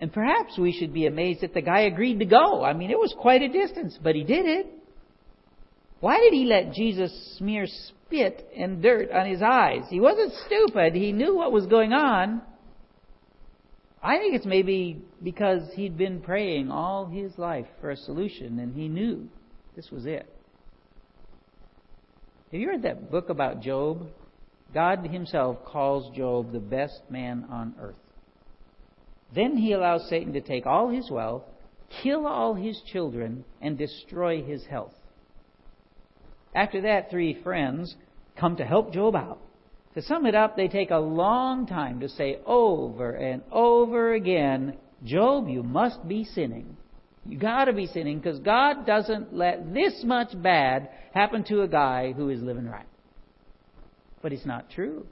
And 0.00 0.12
perhaps 0.12 0.58
we 0.58 0.72
should 0.72 0.92
be 0.92 1.06
amazed 1.06 1.42
that 1.42 1.54
the 1.54 1.62
guy 1.62 1.82
agreed 1.82 2.18
to 2.18 2.24
go. 2.24 2.64
I 2.64 2.72
mean, 2.72 2.90
it 2.90 2.98
was 2.98 3.14
quite 3.18 3.42
a 3.42 3.48
distance, 3.48 3.98
but 4.02 4.14
he 4.14 4.24
did 4.24 4.46
it. 4.46 4.66
Why 6.00 6.18
did 6.18 6.32
he 6.32 6.44
let 6.44 6.72
Jesus 6.72 7.36
smear 7.38 7.66
spit 8.12 8.48
and 8.56 8.82
dirt 8.82 9.10
on 9.10 9.26
his 9.26 9.42
eyes? 9.42 9.82
He 9.88 10.00
wasn't 10.00 10.32
stupid. 10.46 10.94
He 10.94 11.12
knew 11.12 11.34
what 11.34 11.52
was 11.52 11.66
going 11.66 11.92
on. 11.92 12.42
I 14.02 14.18
think 14.18 14.34
it's 14.34 14.46
maybe 14.46 15.02
because 15.22 15.62
he'd 15.74 15.96
been 15.96 16.20
praying 16.20 16.70
all 16.70 17.06
his 17.06 17.38
life 17.38 17.66
for 17.80 17.90
a 17.90 17.96
solution 17.96 18.58
and 18.58 18.74
he 18.74 18.88
knew 18.88 19.28
this 19.76 19.90
was 19.90 20.06
it. 20.06 20.28
Have 22.50 22.60
you 22.60 22.68
read 22.68 22.82
that 22.82 23.10
book 23.10 23.30
about 23.30 23.62
Job? 23.62 24.08
God 24.74 25.06
himself 25.06 25.64
calls 25.64 26.14
Job 26.16 26.52
the 26.52 26.58
best 26.58 27.02
man 27.08 27.46
on 27.50 27.74
earth. 27.80 27.94
Then 29.34 29.56
he 29.56 29.72
allows 29.72 30.08
Satan 30.08 30.32
to 30.34 30.40
take 30.40 30.66
all 30.66 30.90
his 30.90 31.10
wealth, 31.10 31.44
kill 32.02 32.26
all 32.26 32.54
his 32.54 32.78
children, 32.92 33.44
and 33.62 33.78
destroy 33.78 34.42
his 34.42 34.64
health. 34.66 34.92
After 36.54 36.82
that, 36.82 37.10
three 37.10 37.40
friends 37.42 37.94
come 38.36 38.56
to 38.56 38.64
help 38.64 38.92
Job 38.92 39.16
out. 39.16 39.38
To 39.94 40.02
sum 40.02 40.26
it 40.26 40.34
up, 40.34 40.56
they 40.56 40.68
take 40.68 40.90
a 40.90 40.98
long 40.98 41.66
time 41.66 42.00
to 42.00 42.08
say 42.08 42.38
over 42.46 43.12
and 43.12 43.42
over 43.50 44.14
again, 44.14 44.76
Job, 45.04 45.48
you 45.48 45.62
must 45.62 46.06
be 46.06 46.24
sinning. 46.24 46.76
You 47.26 47.38
gotta 47.38 47.72
be 47.72 47.86
sinning 47.86 48.18
because 48.18 48.40
God 48.40 48.86
doesn't 48.86 49.34
let 49.34 49.72
this 49.72 50.02
much 50.04 50.30
bad 50.42 50.88
happen 51.14 51.44
to 51.44 51.62
a 51.62 51.68
guy 51.68 52.12
who 52.12 52.30
is 52.30 52.42
living 52.42 52.66
right. 52.66 52.86
But 54.22 54.32
it's 54.32 54.46
not 54.46 54.70
true. 54.70 55.06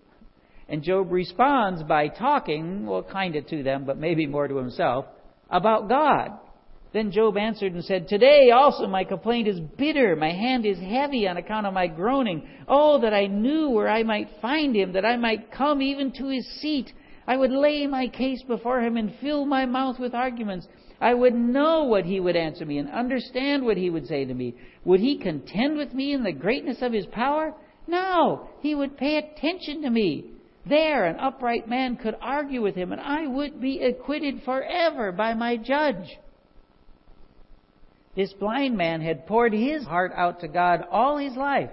And 0.68 0.82
Job 0.82 1.10
responds 1.10 1.82
by 1.82 2.08
talking, 2.08 2.86
well, 2.86 3.02
kind 3.02 3.36
of 3.36 3.46
to 3.48 3.62
them, 3.62 3.84
but 3.84 3.98
maybe 3.98 4.26
more 4.26 4.48
to 4.48 4.56
himself, 4.56 5.04
about 5.50 5.88
God. 5.88 6.38
Then 6.92 7.12
Job 7.12 7.36
answered 7.36 7.72
and 7.72 7.84
said, 7.84 8.08
Today 8.08 8.50
also 8.50 8.88
my 8.88 9.04
complaint 9.04 9.46
is 9.46 9.60
bitter. 9.60 10.16
My 10.16 10.32
hand 10.32 10.66
is 10.66 10.78
heavy 10.78 11.28
on 11.28 11.36
account 11.36 11.66
of 11.66 11.74
my 11.74 11.86
groaning. 11.86 12.48
Oh, 12.66 13.00
that 13.00 13.14
I 13.14 13.26
knew 13.26 13.70
where 13.70 13.88
I 13.88 14.02
might 14.02 14.28
find 14.42 14.74
him, 14.74 14.92
that 14.94 15.04
I 15.04 15.16
might 15.16 15.52
come 15.52 15.82
even 15.82 16.10
to 16.12 16.28
his 16.28 16.46
seat. 16.60 16.92
I 17.28 17.36
would 17.36 17.52
lay 17.52 17.86
my 17.86 18.08
case 18.08 18.42
before 18.42 18.80
him 18.80 18.96
and 18.96 19.14
fill 19.20 19.46
my 19.46 19.66
mouth 19.66 20.00
with 20.00 20.14
arguments. 20.14 20.66
I 21.00 21.14
would 21.14 21.34
know 21.34 21.84
what 21.84 22.04
he 22.04 22.18
would 22.18 22.34
answer 22.34 22.66
me 22.66 22.78
and 22.78 22.90
understand 22.90 23.64
what 23.64 23.76
he 23.76 23.88
would 23.88 24.08
say 24.08 24.24
to 24.24 24.34
me. 24.34 24.56
Would 24.84 24.98
he 24.98 25.16
contend 25.16 25.76
with 25.76 25.94
me 25.94 26.12
in 26.12 26.24
the 26.24 26.32
greatness 26.32 26.82
of 26.82 26.92
his 26.92 27.06
power? 27.06 27.54
No, 27.86 28.48
he 28.60 28.74
would 28.74 28.96
pay 28.96 29.16
attention 29.16 29.82
to 29.82 29.90
me. 29.90 30.32
There, 30.66 31.06
an 31.06 31.20
upright 31.20 31.68
man 31.68 31.96
could 31.96 32.16
argue 32.20 32.62
with 32.62 32.74
him, 32.74 32.92
and 32.92 33.00
I 33.00 33.28
would 33.28 33.60
be 33.60 33.80
acquitted 33.80 34.42
forever 34.44 35.12
by 35.12 35.34
my 35.34 35.56
judge. 35.56 36.18
This 38.16 38.32
blind 38.32 38.76
man 38.76 39.00
had 39.00 39.26
poured 39.26 39.52
his 39.52 39.84
heart 39.84 40.12
out 40.14 40.40
to 40.40 40.48
God 40.48 40.84
all 40.90 41.16
his 41.16 41.36
life. 41.36 41.70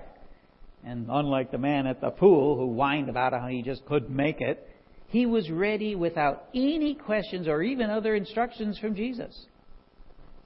And 0.83 1.07
unlike 1.09 1.51
the 1.51 1.57
man 1.57 1.87
at 1.87 1.99
the 1.99 2.11
pool 2.11 2.55
who 2.55 2.73
whined 2.73 3.09
about 3.09 3.33
how 3.33 3.47
he 3.47 3.61
just 3.61 3.85
couldn't 3.85 4.15
make 4.15 4.39
it, 4.39 4.67
he 5.07 5.25
was 5.25 5.49
ready 5.49 5.95
without 5.95 6.45
any 6.53 6.93
questions 6.93 7.47
or 7.47 7.61
even 7.61 7.89
other 7.89 8.13
instructions 8.13 8.77
from 8.77 8.95
Jesus. 8.95 9.47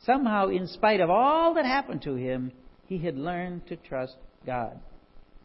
Somehow, 0.06 0.48
in 0.48 0.68
spite 0.68 1.00
of 1.00 1.10
all 1.10 1.54
that 1.56 1.66
happened 1.66 2.02
to 2.04 2.16
him, 2.16 2.52
he 2.88 2.98
had 2.98 3.18
learned 3.18 3.68
to 3.68 3.76
trust 3.76 4.16
God, 4.46 4.80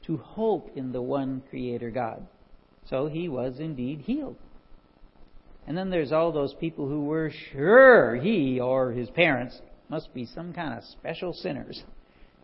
to 0.06 0.16
hope 0.16 0.70
in 0.76 0.92
the 0.92 1.02
one 1.02 1.42
Creator 1.50 1.90
God. 1.90 2.26
So 2.88 3.06
he 3.06 3.28
was 3.28 3.58
indeed 3.58 4.00
healed. 4.00 4.36
And 5.66 5.76
then 5.76 5.90
there's 5.90 6.12
all 6.12 6.32
those 6.32 6.54
people 6.54 6.88
who 6.88 7.04
were 7.04 7.32
sure 7.52 8.14
he 8.16 8.60
or 8.60 8.92
his 8.92 9.10
parents 9.10 9.60
must 9.88 10.12
be 10.14 10.26
some 10.26 10.52
kind 10.52 10.76
of 10.76 10.84
special 10.84 11.32
sinners. 11.32 11.82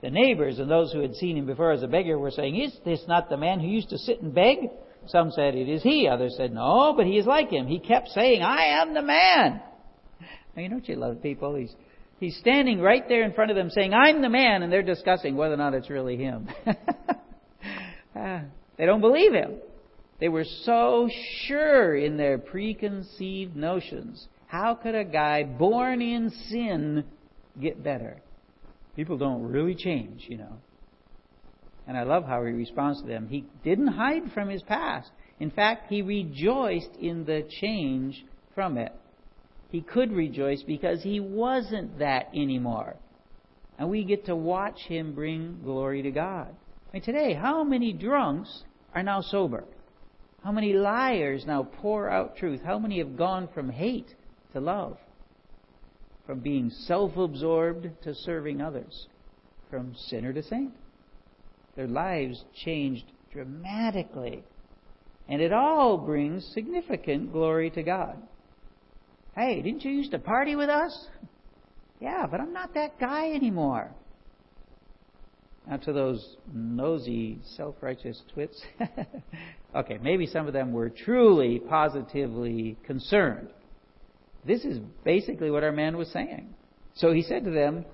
The 0.03 0.11
neighbors 0.11 0.59
and 0.59 0.71
those 0.71 0.93
who 0.93 1.01
had 1.01 1.15
seen 1.15 1.37
him 1.37 1.47
before 1.47 1.73
as 1.73 1.83
a 1.83 1.89
beggar 1.89 2.19
were 2.19 2.31
saying, 2.31 2.57
Is 2.57 2.77
this 2.85 3.03
not 3.07 3.29
the 3.29 3.37
man 3.37 3.61
who 3.61 3.69
used 3.69 3.91
to 3.91 3.99
sit 3.99 4.21
and 4.21 4.35
beg? 4.35 4.59
Some 5.07 5.31
said, 5.31 5.55
It 5.55 5.69
is 5.69 5.83
he. 5.83 6.09
Others 6.09 6.35
said, 6.37 6.53
No, 6.53 6.95
but 6.97 7.07
he 7.07 7.19
is 7.19 7.27
like 7.27 7.51
him. 7.51 7.67
He 7.67 7.79
kept 7.79 8.09
saying, 8.09 8.43
I 8.43 8.83
am 8.83 8.95
the 8.95 9.03
man. 9.03 9.61
Now, 10.57 10.63
you 10.63 10.69
know 10.69 10.81
you 10.85 10.97
love 10.97 11.23
people? 11.23 11.55
He's, 11.55 11.75
he's 12.19 12.37
standing 12.37 12.81
right 12.81 13.09
there 13.09 13.23
in 13.23 13.33
front 13.33 13.51
of 13.51 13.57
them 13.57 13.71
saying, 13.71 13.95
I'm 13.95 14.23
the 14.23 14.29
man, 14.29 14.63
and 14.63 14.73
they're 14.73 14.83
discussing 14.83 15.37
whether 15.37 15.55
or 15.55 15.59
not 15.59 15.75
it's 15.75 15.91
really 15.91 16.17
him. 16.17 16.49
Ah, 18.15 18.43
they 18.77 18.85
don't 18.85 19.01
believe 19.01 19.33
him. 19.33 19.55
They 20.21 20.29
were 20.29 20.45
so 20.45 21.09
sure 21.47 21.97
in 21.97 22.17
their 22.17 22.39
preconceived 22.39 23.57
notions. 23.57 24.29
How 24.47 24.75
could 24.75 24.95
a 24.95 25.05
guy 25.05 25.45
born 25.45 26.03
in 26.03 26.31
sin 26.51 27.05
get 27.61 27.83
better. 27.83 28.21
People 28.97 29.19
don't 29.19 29.43
really 29.43 29.75
change, 29.75 30.27
you 30.29 30.39
know. 30.39 30.59
And 31.87 31.97
I 31.97 32.05
love 32.05 32.25
how 32.25 32.45
he 32.45 32.53
responds 32.53 33.01
to 33.01 33.07
them. 33.07 33.29
He 33.29 33.45
didn't 33.65 33.89
hide 33.89 34.33
from 34.33 34.49
his 34.49 34.63
past. 34.63 35.11
In 35.41 35.51
fact, 35.51 35.87
he 35.89 36.03
rejoiced 36.03 36.95
in 37.01 37.25
the 37.25 37.47
change 37.61 38.25
from 38.55 38.79
it. 38.79 38.93
He 39.71 39.81
could 39.81 40.13
rejoice 40.13 40.63
because 40.63 41.03
he 41.03 41.19
wasn't 41.19 41.99
that 41.99 42.29
anymore. 42.35 42.97
And 43.79 43.91
we 43.91 44.05
get 44.05 44.27
to 44.27 44.37
watch 44.37 44.79
him 44.87 45.15
bring 45.15 45.61
glory 45.65 46.03
to 46.03 46.11
God. 46.11 46.55
I 46.91 46.93
mean, 46.93 47.03
today, 47.03 47.33
how 47.33 47.65
many 47.65 47.93
drunks 47.93 48.65
are 48.95 49.03
now 49.03 49.23
sober? 49.23 49.65
How 50.45 50.53
many 50.53 50.75
liars 50.75 51.45
now 51.47 51.63
pour 51.63 52.11
out 52.11 52.37
truth? 52.37 52.61
How 52.65 52.79
many 52.79 52.99
have 52.99 53.17
gone 53.17 53.49
from 53.55 53.71
hate 53.71 54.15
to 54.53 54.61
love? 54.61 54.99
From 56.27 56.41
being 56.41 56.71
self 56.71 57.17
absorbed 57.17 57.89
to 58.03 58.15
serving 58.15 58.61
others, 58.61 59.07
from 59.71 59.95
sinner 59.95 60.33
to 60.33 60.43
saint. 60.43 60.73
Their 61.77 61.89
lives 61.89 62.45
changed 62.65 63.05
dramatically. 63.33 64.45
And 65.29 65.41
it 65.41 65.53
all 65.53 65.99
brings 65.99 66.45
significant 66.53 67.33
glory 67.33 67.71
to 67.71 67.83
God. 67.83 68.17
Hey, 69.35 69.63
didn't 69.63 69.85
you 69.85 69.93
used 69.93 70.11
to 70.11 70.19
party 70.19 70.57
with 70.57 70.69
us? 70.69 71.09
Yeah, 72.01 72.27
but 72.31 72.41
I'm 72.41 72.53
not 72.53 72.75
that 72.75 72.99
guy 72.99 73.31
anymore. 73.33 73.95
Now 75.67 75.77
to 75.79 75.93
those 75.93 76.37
nosy, 76.53 77.39
self-righteous 77.57 78.21
twits. 78.35 78.61
okay, 79.77 79.99
maybe 80.03 80.27
some 80.27 80.49
of 80.49 80.53
them 80.53 80.73
were 80.73 80.91
truly, 80.91 81.61
positively 81.61 82.77
concerned 82.85 83.49
this 84.45 84.65
is 84.65 84.79
basically 85.05 85.51
what 85.51 85.63
our 85.63 85.73
man 85.73 85.97
was 85.97 86.09
saying. 86.09 86.55
So 86.95 87.13
he 87.13 87.23
said 87.23 87.45
to 87.45 87.51
them, 87.51 87.85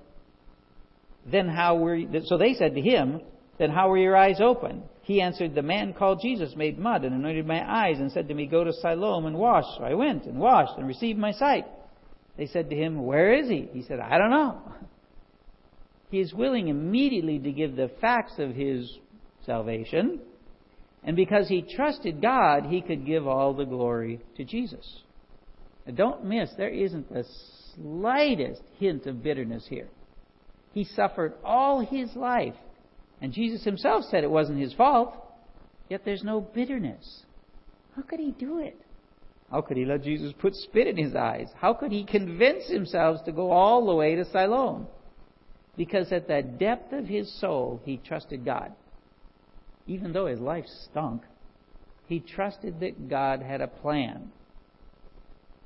Then 1.29 1.47
how 1.47 1.77
were 1.77 1.95
you, 1.95 2.21
so 2.25 2.37
they 2.37 2.53
said 2.53 2.75
to 2.75 2.81
him, 2.81 3.21
Then 3.57 3.69
how 3.69 3.89
were 3.89 3.97
your 3.97 4.17
eyes 4.17 4.41
open? 4.41 4.83
He 5.03 5.21
answered, 5.21 5.55
The 5.55 5.61
man 5.61 5.93
called 5.93 6.21
Jesus 6.21 6.55
made 6.55 6.77
mud 6.77 7.03
and 7.03 7.15
anointed 7.15 7.45
my 7.45 7.63
eyes 7.67 7.99
and 7.99 8.11
said 8.11 8.27
to 8.27 8.33
me, 8.33 8.47
Go 8.47 8.63
to 8.63 8.73
Siloam 8.73 9.25
and 9.25 9.37
wash. 9.37 9.65
So 9.77 9.83
I 9.83 9.93
went 9.93 10.25
and 10.25 10.39
washed 10.39 10.77
and 10.77 10.87
received 10.87 11.19
my 11.19 11.31
sight. 11.31 11.65
They 12.37 12.47
said 12.47 12.69
to 12.69 12.75
him, 12.75 13.05
Where 13.05 13.33
is 13.33 13.49
he? 13.49 13.69
He 13.71 13.83
said, 13.83 13.99
I 13.99 14.17
don't 14.17 14.31
know. 14.31 14.61
He 16.09 16.19
is 16.19 16.33
willing 16.33 16.67
immediately 16.67 17.37
to 17.39 17.51
give 17.51 17.75
the 17.75 17.91
facts 18.01 18.33
of 18.39 18.55
his 18.55 18.91
salvation. 19.45 20.19
And 21.03 21.15
because 21.15 21.47
he 21.47 21.61
trusted 21.61 22.21
God, 22.21 22.65
he 22.65 22.81
could 22.81 23.05
give 23.05 23.27
all 23.27 23.53
the 23.53 23.65
glory 23.65 24.19
to 24.37 24.43
Jesus. 24.43 25.03
Now 25.89 25.95
don't 25.95 26.25
miss, 26.25 26.51
there 26.55 26.69
isn't 26.69 27.11
the 27.11 27.25
slightest 27.73 28.61
hint 28.77 29.07
of 29.07 29.23
bitterness 29.23 29.65
here. 29.67 29.87
He 30.73 30.83
suffered 30.83 31.33
all 31.43 31.79
his 31.79 32.15
life. 32.15 32.53
And 33.21 33.33
Jesus 33.33 33.63
himself 33.63 34.03
said 34.05 34.23
it 34.23 34.29
wasn't 34.29 34.59
his 34.59 34.73
fault. 34.73 35.15
Yet 35.89 36.01
there's 36.05 36.23
no 36.23 36.41
bitterness. 36.41 37.23
How 37.95 38.03
could 38.03 38.19
he 38.19 38.31
do 38.31 38.59
it? 38.59 38.79
How 39.49 39.61
could 39.61 39.77
he 39.77 39.85
let 39.85 40.03
Jesus 40.03 40.31
put 40.37 40.53
spit 40.53 40.85
in 40.85 40.95
his 40.95 41.15
eyes? 41.15 41.47
How 41.59 41.73
could 41.73 41.91
he 41.91 42.05
convince 42.05 42.67
himself 42.67 43.25
to 43.25 43.31
go 43.31 43.49
all 43.49 43.87
the 43.87 43.95
way 43.95 44.13
to 44.15 44.25
Siloam? 44.25 44.85
Because 45.75 46.11
at 46.11 46.27
the 46.27 46.43
depth 46.43 46.93
of 46.93 47.07
his 47.07 47.33
soul, 47.39 47.81
he 47.83 47.97
trusted 47.97 48.45
God. 48.45 48.73
Even 49.87 50.13
though 50.13 50.27
his 50.27 50.39
life 50.39 50.65
stunk, 50.91 51.23
he 52.05 52.19
trusted 52.19 52.79
that 52.81 53.09
God 53.09 53.41
had 53.41 53.61
a 53.61 53.67
plan. 53.67 54.31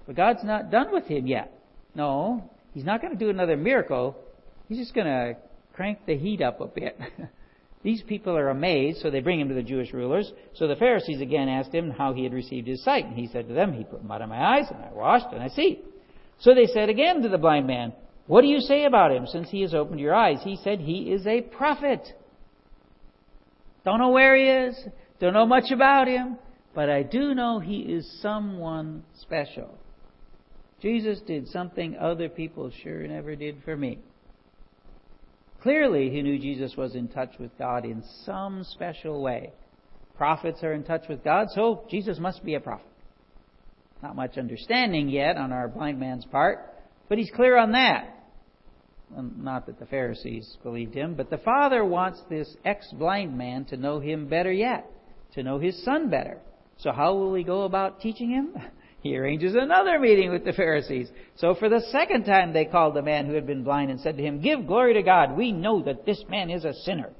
But 0.05 0.15
God's 0.15 0.43
not 0.43 0.71
done 0.71 0.91
with 0.91 1.05
him 1.05 1.27
yet. 1.27 1.51
No, 1.95 2.49
He's 2.73 2.85
not 2.85 3.01
going 3.01 3.13
to 3.13 3.19
do 3.19 3.29
another 3.29 3.55
miracle. 3.55 4.17
He's 4.67 4.79
just 4.79 4.93
going 4.93 5.07
to 5.07 5.35
crank 5.73 5.99
the 6.05 6.17
heat 6.17 6.41
up 6.41 6.59
a 6.59 6.67
bit. 6.67 6.97
These 7.83 8.01
people 8.03 8.35
are 8.35 8.49
amazed, 8.49 9.01
so 9.01 9.11
they 9.11 9.19
bring 9.19 9.39
him 9.39 9.49
to 9.49 9.55
the 9.55 9.61
Jewish 9.61 9.93
rulers. 9.93 10.31
So 10.53 10.67
the 10.67 10.75
Pharisees 10.75 11.21
again 11.21 11.49
asked 11.49 11.73
him 11.73 11.91
how 11.91 12.13
he 12.13 12.23
had 12.23 12.33
received 12.33 12.67
his 12.67 12.83
sight. 12.83 13.05
And 13.05 13.15
he 13.15 13.27
said 13.27 13.47
to 13.47 13.53
them, 13.53 13.73
He 13.73 13.83
put 13.83 14.03
mud 14.03 14.21
on 14.21 14.29
my 14.29 14.57
eyes, 14.57 14.65
and 14.71 14.83
I 14.83 14.91
washed, 14.93 15.27
and 15.33 15.43
I 15.43 15.49
see. 15.49 15.81
So 16.39 16.55
they 16.55 16.65
said 16.65 16.89
again 16.89 17.21
to 17.21 17.29
the 17.29 17.37
blind 17.37 17.67
man, 17.67 17.93
What 18.25 18.41
do 18.41 18.47
you 18.47 18.61
say 18.61 18.85
about 18.85 19.11
him, 19.11 19.27
since 19.27 19.49
he 19.49 19.61
has 19.61 19.73
opened 19.73 19.99
your 19.99 20.15
eyes? 20.15 20.37
He 20.43 20.57
said, 20.63 20.79
He 20.79 21.11
is 21.11 21.27
a 21.27 21.41
prophet. 21.41 22.07
Don't 23.83 23.99
know 23.99 24.11
where 24.11 24.35
he 24.35 24.47
is, 24.47 24.81
don't 25.19 25.33
know 25.33 25.45
much 25.45 25.69
about 25.69 26.07
him, 26.07 26.37
but 26.73 26.89
I 26.89 27.03
do 27.03 27.35
know 27.35 27.59
he 27.59 27.79
is 27.79 28.19
someone 28.21 29.03
special. 29.19 29.77
Jesus 30.83 31.21
did 31.21 31.47
something 31.47 31.95
other 31.95 32.27
people 32.27 32.69
sure 32.83 33.07
never 33.07 33.37
did 33.37 33.63
for 33.63 33.77
me. 33.77 33.99
Clearly, 35.61 36.09
he 36.09 36.21
knew 36.21 36.37
Jesus 36.37 36.75
was 36.75 36.93
in 36.93 37.07
touch 37.07 37.31
with 37.39 37.57
God 37.57 37.85
in 37.85 38.03
some 38.25 38.65
special 38.65 39.23
way. 39.23 39.53
Prophets 40.17 40.61
are 40.61 40.73
in 40.73 40.83
touch 40.83 41.07
with 41.07 41.23
God, 41.23 41.47
so 41.51 41.85
Jesus 41.89 42.19
must 42.19 42.43
be 42.43 42.55
a 42.55 42.59
prophet. 42.59 42.85
Not 44.01 44.17
much 44.17 44.37
understanding 44.37 45.07
yet 45.07 45.37
on 45.37 45.53
our 45.53 45.69
blind 45.69 46.01
man's 46.01 46.25
part, 46.25 46.59
but 47.07 47.17
he's 47.17 47.31
clear 47.33 47.57
on 47.57 47.71
that. 47.71 48.19
Not 49.15 49.67
that 49.67 49.79
the 49.79 49.85
Pharisees 49.85 50.57
believed 50.63 50.93
him, 50.93 51.15
but 51.15 51.29
the 51.29 51.37
Father 51.37 51.85
wants 51.85 52.21
this 52.29 52.57
ex 52.65 52.91
blind 52.91 53.37
man 53.37 53.63
to 53.65 53.77
know 53.77 54.01
him 54.01 54.27
better 54.27 54.51
yet, 54.51 54.91
to 55.35 55.43
know 55.43 55.59
his 55.59 55.81
son 55.85 56.09
better. 56.09 56.39
So, 56.79 56.91
how 56.91 57.15
will 57.15 57.35
he 57.35 57.43
go 57.43 57.61
about 57.61 58.01
teaching 58.01 58.31
him? 58.31 58.53
He 59.03 59.17
arranges 59.17 59.53
another 59.53 59.99
meeting 59.99 60.31
with 60.31 60.45
the 60.45 60.53
Pharisees. 60.53 61.09
So 61.35 61.55
for 61.55 61.67
the 61.67 61.81
second 61.91 62.23
time 62.23 62.53
they 62.53 62.63
called 62.63 62.95
the 62.95 63.01
man 63.01 63.25
who 63.25 63.33
had 63.33 63.45
been 63.45 63.65
blind 63.65 63.91
and 63.91 63.99
said 63.99 64.15
to 64.15 64.23
him, 64.23 64.41
Give 64.41 64.65
glory 64.65 64.93
to 64.93 65.03
God. 65.03 65.35
We 65.35 65.51
know 65.51 65.83
that 65.83 66.05
this 66.05 66.23
man 66.29 66.49
is 66.49 66.63
a 66.63 66.73
sinner. 66.73 67.11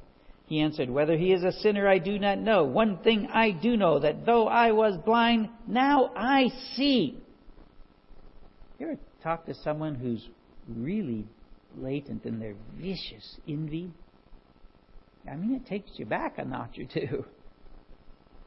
He 0.48 0.62
answered, 0.62 0.90
Whether 0.90 1.18
he 1.18 1.34
is 1.34 1.44
a 1.44 1.52
sinner 1.52 1.86
I 1.86 2.00
do 2.00 2.18
not 2.18 2.40
know. 2.40 2.64
One 2.64 3.00
thing 3.00 3.28
I 3.34 3.52
do 3.52 3.76
know, 3.76 4.00
that 4.00 4.26
though 4.26 4.48
I 4.48 4.72
was 4.72 4.98
blind, 5.06 5.50
now 5.68 6.12
I 6.16 6.48
see. 6.76 7.18
You 8.80 8.88
ever 8.88 9.00
talk 9.22 9.46
to 9.48 9.54
someone 9.54 9.96
who's 9.96 10.26
really 10.70 11.26
blatant 11.76 12.24
in 12.24 12.40
their 12.40 12.56
vicious 12.78 13.40
envy? 13.46 13.92
I 15.30 15.36
mean, 15.36 15.54
it 15.54 15.66
takes 15.68 15.92
you 15.96 16.06
back 16.06 16.38
a 16.38 16.46
notch 16.46 16.80
or 16.80 16.86
two. 16.86 17.26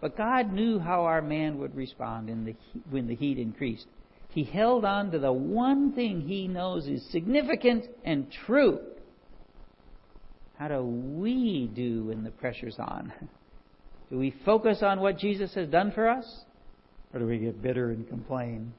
But 0.00 0.16
God 0.16 0.52
knew 0.52 0.78
how 0.78 1.04
our 1.04 1.22
man 1.22 1.58
would 1.58 1.74
respond 1.74 2.28
the, 2.28 2.54
when 2.90 3.06
the 3.06 3.14
heat 3.14 3.38
increased. 3.38 3.86
He 4.28 4.44
held 4.44 4.84
on 4.84 5.10
to 5.12 5.18
the 5.18 5.32
one 5.32 5.92
thing 5.92 6.20
he 6.20 6.46
knows 6.46 6.86
is 6.86 7.02
significant 7.10 7.86
and 8.04 8.30
true. 8.46 8.80
How 10.58 10.68
do 10.68 10.82
we 10.82 11.70
do 11.74 12.04
when 12.04 12.24
the 12.24 12.30
pressure's 12.30 12.76
on? 12.78 13.12
Do 14.10 14.18
we 14.18 14.34
focus 14.44 14.82
on 14.82 15.00
what 15.00 15.18
Jesus 15.18 15.54
has 15.54 15.68
done 15.68 15.92
for 15.92 16.08
us? 16.08 16.24
Or 17.12 17.20
do 17.20 17.26
we 17.26 17.38
get 17.38 17.62
bitter 17.62 17.90
and 17.90 18.08
complain? 18.08 18.72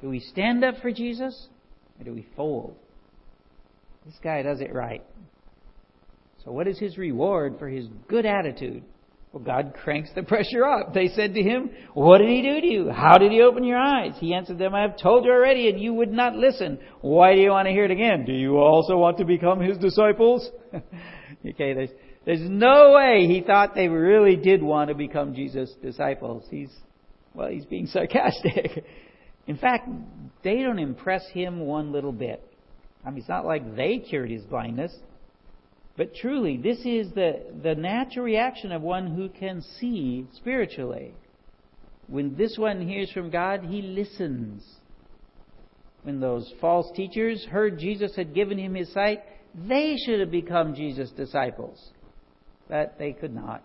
Do 0.00 0.08
we 0.08 0.20
stand 0.20 0.64
up 0.64 0.76
for 0.80 0.90
Jesus? 0.90 1.48
Or 2.00 2.04
do 2.04 2.12
we 2.12 2.26
fold? 2.36 2.76
This 4.06 4.14
guy 4.22 4.42
does 4.42 4.60
it 4.60 4.72
right. 4.72 5.04
So, 6.44 6.50
what 6.50 6.66
is 6.66 6.78
his 6.78 6.98
reward 6.98 7.58
for 7.58 7.68
his 7.68 7.86
good 8.08 8.26
attitude? 8.26 8.82
Well, 9.32 9.42
God 9.42 9.74
cranks 9.82 10.10
the 10.14 10.22
pressure 10.22 10.64
up. 10.64 10.92
They 10.92 11.08
said 11.08 11.34
to 11.34 11.42
him, 11.42 11.70
What 11.94 12.18
did 12.18 12.28
he 12.28 12.42
do 12.42 12.60
to 12.60 12.66
you? 12.66 12.90
How 12.90 13.18
did 13.18 13.32
he 13.32 13.40
open 13.40 13.64
your 13.64 13.78
eyes? 13.78 14.12
He 14.18 14.34
answered 14.34 14.58
them, 14.58 14.74
I 14.74 14.82
have 14.82 14.98
told 14.98 15.24
you 15.24 15.32
already, 15.32 15.68
and 15.68 15.80
you 15.80 15.94
would 15.94 16.12
not 16.12 16.34
listen. 16.34 16.78
Why 17.00 17.34
do 17.34 17.40
you 17.40 17.50
want 17.50 17.66
to 17.66 17.72
hear 17.72 17.86
it 17.86 17.90
again? 17.90 18.24
Do 18.24 18.32
you 18.32 18.58
also 18.58 18.96
want 18.96 19.18
to 19.18 19.24
become 19.24 19.60
his 19.60 19.78
disciples? 19.78 20.48
okay, 20.74 21.72
there's, 21.72 21.90
there's 22.26 22.40
no 22.42 22.92
way 22.92 23.26
he 23.26 23.40
thought 23.40 23.74
they 23.74 23.88
really 23.88 24.36
did 24.36 24.62
want 24.62 24.88
to 24.88 24.94
become 24.94 25.34
Jesus' 25.34 25.72
disciples. 25.82 26.44
He's, 26.50 26.70
well, 27.34 27.48
he's 27.48 27.64
being 27.64 27.86
sarcastic. 27.86 28.84
In 29.46 29.56
fact, 29.56 29.88
they 30.44 30.62
don't 30.62 30.78
impress 30.78 31.26
him 31.30 31.60
one 31.60 31.90
little 31.90 32.12
bit. 32.12 32.46
I 33.04 33.10
mean, 33.10 33.18
it's 33.18 33.28
not 33.28 33.44
like 33.44 33.74
they 33.74 33.98
cured 33.98 34.30
his 34.30 34.42
blindness. 34.44 34.94
But 35.96 36.14
truly, 36.14 36.56
this 36.56 36.78
is 36.84 37.12
the, 37.12 37.42
the 37.62 37.74
natural 37.74 38.24
reaction 38.24 38.72
of 38.72 38.82
one 38.82 39.14
who 39.14 39.28
can 39.28 39.62
see 39.78 40.26
spiritually. 40.34 41.14
When 42.06 42.36
this 42.36 42.56
one 42.58 42.86
hears 42.86 43.10
from 43.12 43.30
God, 43.30 43.64
he 43.64 43.82
listens. 43.82 44.64
When 46.02 46.20
those 46.20 46.52
false 46.60 46.90
teachers 46.96 47.44
heard 47.44 47.78
Jesus 47.78 48.16
had 48.16 48.34
given 48.34 48.58
him 48.58 48.74
his 48.74 48.92
sight, 48.92 49.22
they 49.54 49.96
should 50.04 50.20
have 50.20 50.30
become 50.30 50.74
Jesus' 50.74 51.10
disciples. 51.10 51.90
But 52.68 52.98
they 52.98 53.12
could 53.12 53.34
not. 53.34 53.62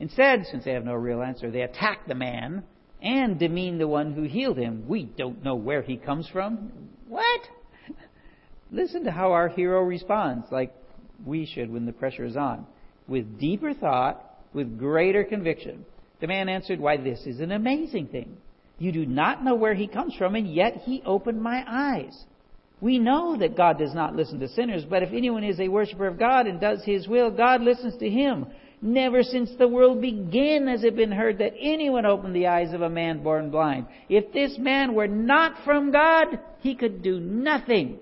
Instead, 0.00 0.44
since 0.50 0.64
they 0.64 0.72
have 0.72 0.84
no 0.84 0.94
real 0.94 1.22
answer, 1.22 1.50
they 1.50 1.62
attack 1.62 2.06
the 2.06 2.14
man 2.14 2.64
and 3.00 3.38
demean 3.38 3.78
the 3.78 3.88
one 3.88 4.12
who 4.12 4.24
healed 4.24 4.58
him. 4.58 4.84
We 4.88 5.04
don't 5.04 5.42
know 5.44 5.54
where 5.54 5.82
he 5.82 5.96
comes 5.96 6.28
from. 6.28 6.70
What? 7.08 7.40
Listen 8.72 9.04
to 9.04 9.10
how 9.10 9.32
our 9.32 9.48
hero 9.48 9.82
responds. 9.82 10.46
Like, 10.50 10.74
we 11.24 11.46
should 11.46 11.70
when 11.70 11.86
the 11.86 11.92
pressure 11.92 12.24
is 12.24 12.36
on, 12.36 12.66
with 13.06 13.38
deeper 13.38 13.74
thought, 13.74 14.22
with 14.52 14.78
greater 14.78 15.24
conviction. 15.24 15.84
The 16.20 16.26
man 16.26 16.48
answered, 16.48 16.80
Why, 16.80 16.96
this 16.96 17.26
is 17.26 17.40
an 17.40 17.52
amazing 17.52 18.08
thing. 18.08 18.36
You 18.78 18.92
do 18.92 19.06
not 19.06 19.44
know 19.44 19.54
where 19.54 19.74
he 19.74 19.88
comes 19.88 20.14
from, 20.14 20.34
and 20.34 20.52
yet 20.52 20.82
he 20.84 21.02
opened 21.04 21.42
my 21.42 21.64
eyes. 21.66 22.16
We 22.80 22.98
know 22.98 23.36
that 23.38 23.56
God 23.56 23.78
does 23.78 23.92
not 23.92 24.14
listen 24.14 24.38
to 24.38 24.48
sinners, 24.48 24.84
but 24.88 25.02
if 25.02 25.12
anyone 25.12 25.42
is 25.42 25.58
a 25.58 25.68
worshiper 25.68 26.06
of 26.06 26.18
God 26.18 26.46
and 26.46 26.60
does 26.60 26.84
his 26.84 27.08
will, 27.08 27.30
God 27.30 27.60
listens 27.60 27.96
to 27.98 28.08
him. 28.08 28.46
Never 28.80 29.24
since 29.24 29.50
the 29.58 29.66
world 29.66 30.00
began 30.00 30.68
has 30.68 30.84
it 30.84 30.94
been 30.94 31.10
heard 31.10 31.38
that 31.38 31.54
anyone 31.58 32.06
opened 32.06 32.36
the 32.36 32.46
eyes 32.46 32.72
of 32.72 32.82
a 32.82 32.88
man 32.88 33.24
born 33.24 33.50
blind. 33.50 33.86
If 34.08 34.32
this 34.32 34.56
man 34.58 34.94
were 34.94 35.08
not 35.08 35.64
from 35.64 35.90
God, 35.90 36.38
he 36.60 36.76
could 36.76 37.02
do 37.02 37.18
nothing. 37.18 37.98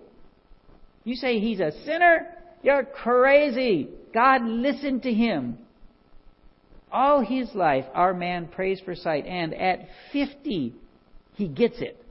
You 1.04 1.14
say 1.14 1.38
he's 1.38 1.60
a 1.60 1.72
sinner? 1.86 2.35
You're 2.62 2.84
crazy. 2.84 3.88
God 4.12 4.44
listened 4.44 5.02
to 5.02 5.12
him. 5.12 5.58
All 6.90 7.20
his 7.20 7.54
life, 7.54 7.84
our 7.94 8.14
man 8.14 8.48
prays 8.48 8.80
for 8.84 8.94
sight, 8.94 9.26
and 9.26 9.52
at 9.54 9.88
50, 10.12 10.74
he 11.34 11.48
gets 11.48 11.80
it. 11.80 12.02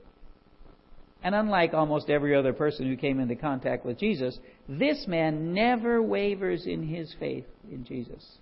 And 1.22 1.34
unlike 1.34 1.74
almost 1.74 2.08
every 2.08 2.36
other 2.36 2.52
person 2.52 2.86
who 2.86 2.96
came 2.96 3.18
into 3.18 3.34
contact 3.34 3.84
with 3.84 3.98
Jesus, 3.98 4.38
this 4.68 5.06
man 5.08 5.52
never 5.52 6.00
wavers 6.00 6.66
in 6.66 6.86
his 6.86 7.12
faith 7.18 7.46
in 7.70 7.84
Jesus. 7.84 8.38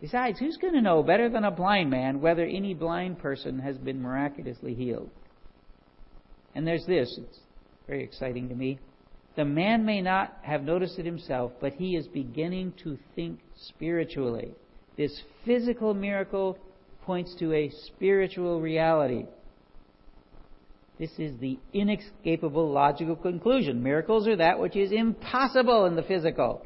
Besides, 0.00 0.38
who's 0.38 0.58
going 0.58 0.74
to 0.74 0.82
know 0.82 1.02
better 1.02 1.28
than 1.28 1.44
a 1.44 1.50
blind 1.50 1.90
man 1.90 2.20
whether 2.20 2.44
any 2.44 2.74
blind 2.74 3.18
person 3.18 3.58
has 3.58 3.78
been 3.78 4.02
miraculously 4.02 4.74
healed? 4.74 5.10
And 6.54 6.66
there's 6.66 6.86
this, 6.86 7.18
it's 7.18 7.38
very 7.86 8.04
exciting 8.04 8.48
to 8.50 8.54
me. 8.54 8.78
The 9.36 9.44
man 9.44 9.84
may 9.84 10.00
not 10.00 10.36
have 10.42 10.62
noticed 10.62 10.98
it 10.98 11.06
himself, 11.06 11.52
but 11.60 11.74
he 11.74 11.96
is 11.96 12.06
beginning 12.06 12.74
to 12.84 12.98
think 13.14 13.40
spiritually. 13.56 14.52
This 14.96 15.22
physical 15.44 15.92
miracle 15.92 16.58
points 17.02 17.34
to 17.40 17.52
a 17.52 17.70
spiritual 17.86 18.60
reality. 18.60 19.26
This 20.98 21.10
is 21.18 21.36
the 21.40 21.58
inescapable 21.72 22.70
logical 22.70 23.16
conclusion. 23.16 23.82
Miracles 23.82 24.28
are 24.28 24.36
that 24.36 24.60
which 24.60 24.76
is 24.76 24.92
impossible 24.92 25.86
in 25.86 25.96
the 25.96 26.04
physical. 26.04 26.64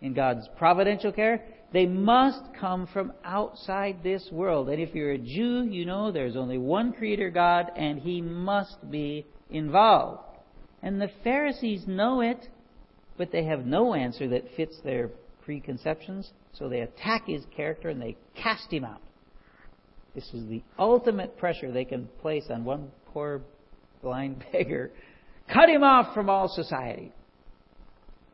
In 0.00 0.14
God's 0.14 0.48
providential 0.56 1.10
care, 1.10 1.44
they 1.72 1.86
must 1.86 2.40
come 2.58 2.86
from 2.86 3.12
outside 3.24 4.04
this 4.04 4.28
world. 4.30 4.68
And 4.68 4.80
if 4.80 4.94
you're 4.94 5.12
a 5.12 5.18
Jew, 5.18 5.64
you 5.64 5.84
know 5.84 6.12
there's 6.12 6.36
only 6.36 6.56
one 6.56 6.92
Creator 6.92 7.30
God, 7.30 7.72
and 7.76 7.98
He 7.98 8.20
must 8.22 8.88
be 8.88 9.26
involved. 9.50 10.22
And 10.82 11.00
the 11.00 11.10
Pharisees 11.24 11.84
know 11.86 12.20
it, 12.20 12.48
but 13.16 13.32
they 13.32 13.44
have 13.44 13.66
no 13.66 13.94
answer 13.94 14.28
that 14.28 14.54
fits 14.56 14.78
their 14.84 15.10
preconceptions, 15.44 16.30
so 16.52 16.68
they 16.68 16.80
attack 16.80 17.26
his 17.26 17.44
character 17.56 17.88
and 17.88 18.00
they 18.00 18.16
cast 18.34 18.72
him 18.72 18.84
out. 18.84 19.00
This 20.14 20.28
is 20.32 20.48
the 20.48 20.62
ultimate 20.78 21.38
pressure 21.38 21.70
they 21.70 21.84
can 21.84 22.08
place 22.20 22.46
on 22.50 22.64
one 22.64 22.90
poor 23.06 23.42
blind 24.02 24.44
beggar. 24.52 24.90
Cut 25.52 25.68
him 25.68 25.82
off 25.82 26.14
from 26.14 26.28
all 26.28 26.48
society. 26.48 27.12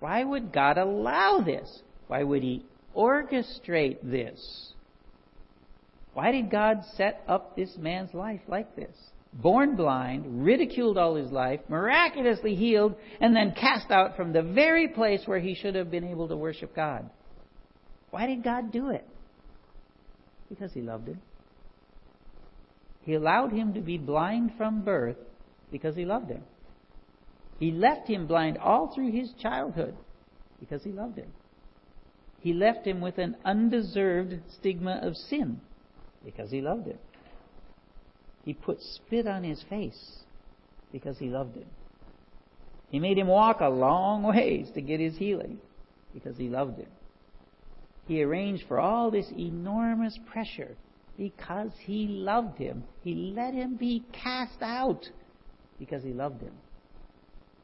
Why 0.01 0.23
would 0.23 0.53
God 0.53 0.77
allow 0.77 1.41
this? 1.45 1.83
Why 2.09 2.23
would 2.23 2.43
He 2.43 2.65
orchestrate 2.97 3.99
this? 4.03 4.73
Why 6.13 6.31
did 6.31 6.51
God 6.51 6.83
set 6.97 7.23
up 7.27 7.57
this 7.57 7.77
man's 7.79 8.15
life 8.15 8.41
like 8.47 8.77
this? 8.77 8.95
Born 9.35 9.77
blind, 9.77 10.45
ridiculed 10.45 10.97
all 10.97 11.17
his 11.17 11.31
life, 11.33 11.61
miraculously 11.69 12.55
healed, 12.55 12.95
and 13.21 13.35
then 13.35 13.53
cast 13.53 13.91
out 13.91 14.17
from 14.17 14.33
the 14.33 14.43
very 14.43 14.89
place 14.89 15.23
where 15.27 15.41
he 15.41 15.55
should 15.55 15.75
have 15.75 15.91
been 15.91 16.05
able 16.05 16.29
to 16.29 16.37
worship 16.37 16.75
God. 16.75 17.11
Why 18.11 18.27
did 18.27 18.45
God 18.45 18.71
do 18.71 18.91
it? 18.91 19.07
Because 20.49 20.73
he 20.73 20.81
loved 20.81 21.09
him. 21.09 21.21
He 23.03 23.15
allowed 23.15 23.53
him 23.53 23.75
to 23.75 23.81
be 23.81 23.99
blind 23.99 24.53
from 24.57 24.83
birth 24.83 25.17
because 25.71 25.97
he 25.97 26.05
loved 26.05 26.31
him. 26.31 26.43
He 27.59 27.71
left 27.71 28.09
him 28.09 28.27
blind 28.27 28.57
all 28.59 28.93
through 28.95 29.13
his 29.13 29.33
childhood 29.41 29.97
because 30.61 30.83
he 30.85 30.91
loved 30.91 31.19
him. 31.19 31.33
He 32.41 32.53
left 32.53 32.87
him 32.87 33.01
with 33.01 33.19
an 33.19 33.37
undeserved 33.45 34.35
stigma 34.59 35.01
of 35.03 35.17
sin 35.17 35.61
because 36.25 36.51
he 36.51 36.61
loved 36.61 36.87
him. 36.87 36.99
He 38.45 38.53
put 38.53 38.81
spit 38.81 39.27
on 39.27 39.43
his 39.43 39.63
face 39.69 40.19
because 40.93 41.19
he 41.19 41.29
loved 41.29 41.57
him. 41.57 41.67
He 42.91 42.99
made 42.99 43.19
him 43.19 43.27
walk 43.27 43.61
a 43.61 43.69
long 43.69 44.23
ways 44.23 44.71
to 44.75 44.81
get 44.81 45.01
his 45.01 45.17
healing 45.17 45.59
because 46.13 46.37
he 46.37 46.49
loved 46.49 46.79
him. 46.79 46.91
He 48.07 48.23
arranged 48.23 48.65
for 48.69 48.79
all 48.79 49.11
this 49.11 49.31
enormous 49.37 50.19
pressure 50.31 50.77
because 51.17 51.71
he 51.81 52.07
loved 52.07 52.59
him. 52.59 52.85
He 53.03 53.33
let 53.35 53.55
him 53.55 53.77
be 53.77 54.05
cast 54.13 54.61
out 54.61 55.09
because 55.79 56.03
he 56.03 56.13
loved 56.13 56.43
him. 56.43 56.53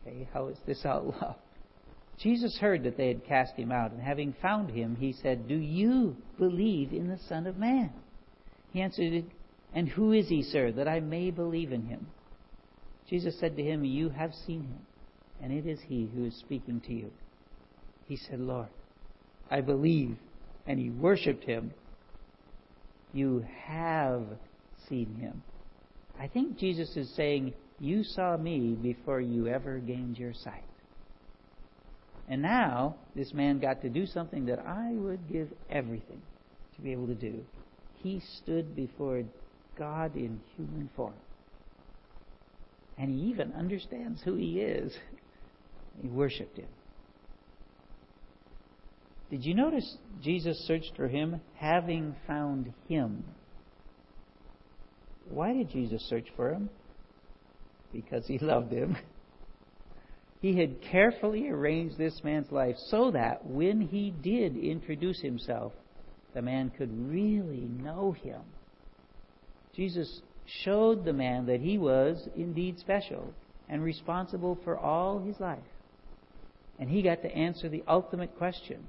Okay, 0.06 0.28
how 0.32 0.48
is 0.48 0.58
this 0.66 0.84
out 0.84 1.06
love? 1.22 1.36
Jesus 2.18 2.58
heard 2.58 2.84
that 2.84 2.96
they 2.96 3.08
had 3.08 3.24
cast 3.24 3.54
him 3.54 3.72
out, 3.72 3.92
and 3.92 4.00
having 4.00 4.34
found 4.42 4.70
him, 4.70 4.96
he 4.96 5.12
said, 5.12 5.48
Do 5.48 5.54
you 5.54 6.16
believe 6.38 6.92
in 6.92 7.08
the 7.08 7.18
Son 7.28 7.46
of 7.46 7.56
Man? 7.56 7.92
He 8.72 8.80
answered, 8.82 9.24
And 9.74 9.88
who 9.88 10.12
is 10.12 10.28
he, 10.28 10.42
sir, 10.42 10.72
that 10.72 10.88
I 10.88 11.00
may 11.00 11.30
believe 11.30 11.72
in 11.72 11.86
him? 11.86 12.06
Jesus 13.08 13.38
said 13.38 13.56
to 13.56 13.62
him, 13.62 13.84
You 13.84 14.08
have 14.10 14.32
seen 14.46 14.62
him, 14.62 14.86
and 15.42 15.52
it 15.52 15.66
is 15.66 15.80
he 15.86 16.10
who 16.14 16.26
is 16.26 16.36
speaking 16.36 16.80
to 16.86 16.92
you. 16.92 17.10
He 18.06 18.16
said, 18.16 18.40
Lord, 18.40 18.68
I 19.50 19.60
believe. 19.60 20.16
And 20.66 20.78
he 20.78 20.90
worshiped 20.90 21.44
him. 21.44 21.72
You 23.12 23.44
have 23.64 24.22
seen 24.88 25.14
him. 25.16 25.42
I 26.18 26.28
think 26.28 26.58
Jesus 26.58 26.96
is 26.96 27.12
saying, 27.16 27.54
You 27.78 28.04
saw 28.04 28.36
me 28.36 28.76
before 28.80 29.20
you 29.20 29.48
ever 29.48 29.78
gained 29.78 30.18
your 30.18 30.34
sight. 30.34 30.64
And 32.28 32.42
now, 32.42 32.96
this 33.16 33.32
man 33.32 33.58
got 33.58 33.82
to 33.82 33.88
do 33.88 34.06
something 34.06 34.46
that 34.46 34.60
I 34.60 34.92
would 34.92 35.28
give 35.28 35.48
everything 35.68 36.22
to 36.76 36.82
be 36.82 36.92
able 36.92 37.08
to 37.08 37.14
do. 37.14 37.44
He 38.02 38.22
stood 38.38 38.76
before 38.76 39.24
God 39.80 40.14
in 40.14 40.40
human 40.56 40.90
form. 40.94 41.14
And 42.98 43.10
he 43.10 43.30
even 43.30 43.52
understands 43.54 44.20
who 44.22 44.34
he 44.34 44.60
is. 44.60 44.92
He 46.02 46.08
worshiped 46.08 46.58
him. 46.58 46.68
Did 49.30 49.42
you 49.42 49.54
notice 49.54 49.96
Jesus 50.22 50.58
searched 50.66 50.92
for 50.96 51.08
him 51.08 51.40
having 51.56 52.14
found 52.26 52.74
him? 52.88 53.24
Why 55.30 55.54
did 55.54 55.70
Jesus 55.70 56.06
search 56.10 56.26
for 56.36 56.50
him? 56.52 56.68
Because 57.90 58.26
he 58.26 58.38
loved 58.38 58.72
him. 58.72 58.96
He 60.42 60.58
had 60.58 60.80
carefully 60.90 61.50
arranged 61.50 61.98
this 61.98 62.18
man's 62.24 62.50
life 62.50 62.76
so 62.86 63.10
that 63.10 63.44
when 63.44 63.78
he 63.78 64.10
did 64.10 64.56
introduce 64.56 65.20
himself, 65.20 65.74
the 66.32 66.40
man 66.40 66.72
could 66.78 66.90
really 67.10 67.68
know 67.68 68.12
him. 68.12 68.40
Jesus 69.74 70.20
showed 70.64 71.04
the 71.04 71.12
man 71.12 71.46
that 71.46 71.60
he 71.60 71.78
was 71.78 72.28
indeed 72.36 72.78
special 72.78 73.32
and 73.68 73.82
responsible 73.82 74.58
for 74.64 74.76
all 74.76 75.20
his 75.20 75.38
life. 75.38 75.58
And 76.78 76.90
he 76.90 77.02
got 77.02 77.22
to 77.22 77.34
answer 77.34 77.68
the 77.68 77.84
ultimate 77.86 78.36
question 78.38 78.84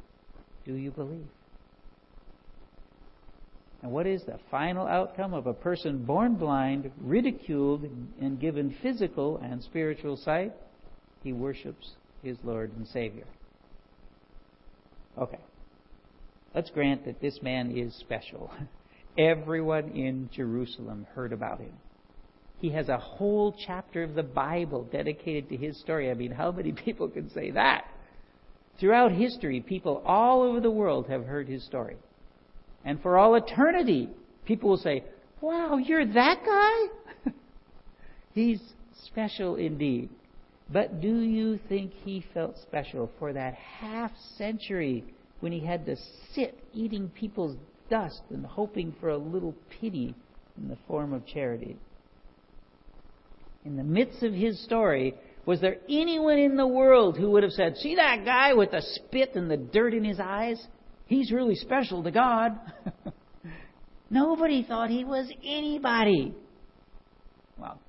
Do 0.66 0.74
you 0.74 0.92
believe? 0.92 1.28
And 3.84 3.92
what 3.92 4.06
is 4.06 4.24
the 4.24 4.40
final 4.52 4.86
outcome 4.86 5.34
of 5.34 5.48
a 5.48 5.54
person 5.54 6.06
born 6.06 6.36
blind, 6.36 6.92
ridiculed, 7.02 7.84
and 8.20 8.40
given 8.40 8.76
physical 8.82 9.38
and 9.38 9.64
spiritual 9.64 10.18
sight? 10.18 10.54
he 11.24 11.34
worships 11.34 11.92
his 12.24 12.38
Lord 12.44 12.72
and 12.76 12.88
Savior. 12.88 13.26
Okay. 15.18 15.40
Let's 16.54 16.70
grant 16.70 17.06
that 17.06 17.22
this 17.22 17.42
man 17.42 17.72
is 17.78 17.94
special. 17.96 18.52
Everyone 19.18 19.90
in 19.90 20.30
Jerusalem 20.34 21.06
heard 21.14 21.34
about 21.34 21.60
him. 21.60 21.74
He 22.60 22.70
has 22.72 22.90
a 22.90 22.98
whole 22.98 23.56
chapter 23.66 24.04
of 24.04 24.14
the 24.14 24.24
Bible 24.24 24.88
dedicated 24.92 25.50
to 25.50 25.58
his 25.58 25.80
story. 25.80 26.12
I 26.12 26.14
mean, 26.14 26.32
how 26.32 26.52
many 26.52 26.72
people 26.86 27.10
can 27.10 27.30
say 27.32 27.52
that? 27.52 27.86
Throughout 28.80 29.12
history, 29.12 29.62
people 29.62 30.02
all 30.06 30.44
over 30.44 30.60
the 30.60 30.72
world 30.72 31.08
have 31.08 31.26
heard 31.26 31.48
his 31.48 31.64
story. 31.66 31.98
And 32.86 33.02
for 33.02 33.18
all 33.18 33.36
eternity, 33.36 34.10
people 34.46 34.70
will 34.70 34.78
say, 34.78 35.04
Wow, 35.42 35.78
you're 35.78 36.06
that 36.06 36.40
guy? 36.46 37.32
He's 38.34 38.62
special 39.06 39.56
indeed. 39.56 40.10
But 40.72 41.02
do 41.02 41.20
you 41.20 41.60
think 41.68 41.92
he 42.06 42.24
felt 42.34 42.58
special 42.60 43.12
for 43.20 43.34
that 43.34 43.56
half 43.56 44.12
century 44.38 45.04
when 45.42 45.52
he 45.52 45.60
had 45.60 45.86
to 45.88 45.98
sit 46.34 46.58
eating 46.74 47.10
people's 47.10 47.58
dust 47.92 48.22
and 48.32 48.44
hoping 48.44 48.96
for 49.00 49.10
a 49.10 49.18
little 49.18 49.54
pity 49.80 50.16
in 50.58 50.68
the 50.68 50.78
form 50.88 51.14
of 51.14 51.28
charity? 51.28 51.78
In 53.64 53.78
the 53.78 53.84
midst 53.84 54.24
of 54.24 54.34
his 54.34 54.64
story, 54.64 55.14
was 55.46 55.62
there 55.62 55.78
anyone 55.88 56.40
in 56.40 56.56
the 56.56 56.66
world 56.66 57.18
who 57.18 57.30
would 57.32 57.44
have 57.44 57.52
said, 57.52 57.78
See 57.78 57.96
that 57.96 58.26
guy 58.26 58.54
with 58.54 58.72
the 58.72 58.82
spit 58.82 59.36
and 59.36 59.52
the 59.52 59.58
dirt 59.58 59.94
in 59.94 60.04
his 60.04 60.20
eyes? 60.20 60.60
He's 61.06 61.32
really 61.32 61.56
special 61.56 62.02
to 62.04 62.12
God. 62.12 62.58
Nobody 64.10 64.64
thought 64.64 64.90
he 64.90 65.04
was 65.04 65.32
anybody. 65.44 66.34
Well, 67.60 67.80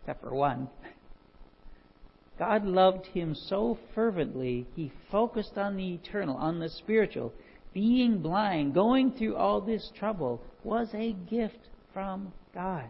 except 0.00 0.22
for 0.22 0.34
one. 0.34 0.68
God 2.38 2.66
loved 2.66 3.06
him 3.06 3.34
so 3.34 3.78
fervently, 3.94 4.66
he 4.74 4.92
focused 5.10 5.56
on 5.56 5.76
the 5.76 5.94
eternal, 5.94 6.36
on 6.36 6.58
the 6.58 6.68
spiritual. 6.68 7.32
Being 7.76 8.20
blind, 8.22 8.72
going 8.72 9.12
through 9.12 9.36
all 9.36 9.60
this 9.60 9.90
trouble, 9.98 10.40
was 10.64 10.88
a 10.94 11.12
gift 11.28 11.58
from 11.92 12.32
God. 12.54 12.86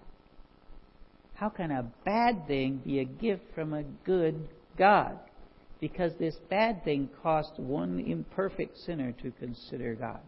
How 1.35 1.49
can 1.49 1.73
a 1.73 1.91
bad 2.05 2.47
thing 2.47 2.83
be 2.85 3.01
a 3.01 3.05
gift 3.05 3.43
from 3.53 3.73
a 3.73 3.83
good 4.05 4.49
God? 4.79 5.19
Because 5.81 6.13
this 6.21 6.37
bad 6.49 6.85
thing 6.85 7.11
cost 7.21 7.59
one 7.59 7.99
imperfect 7.99 8.79
sinner 8.79 9.11
to 9.23 9.33
consider 9.41 9.97
God, 9.97 10.21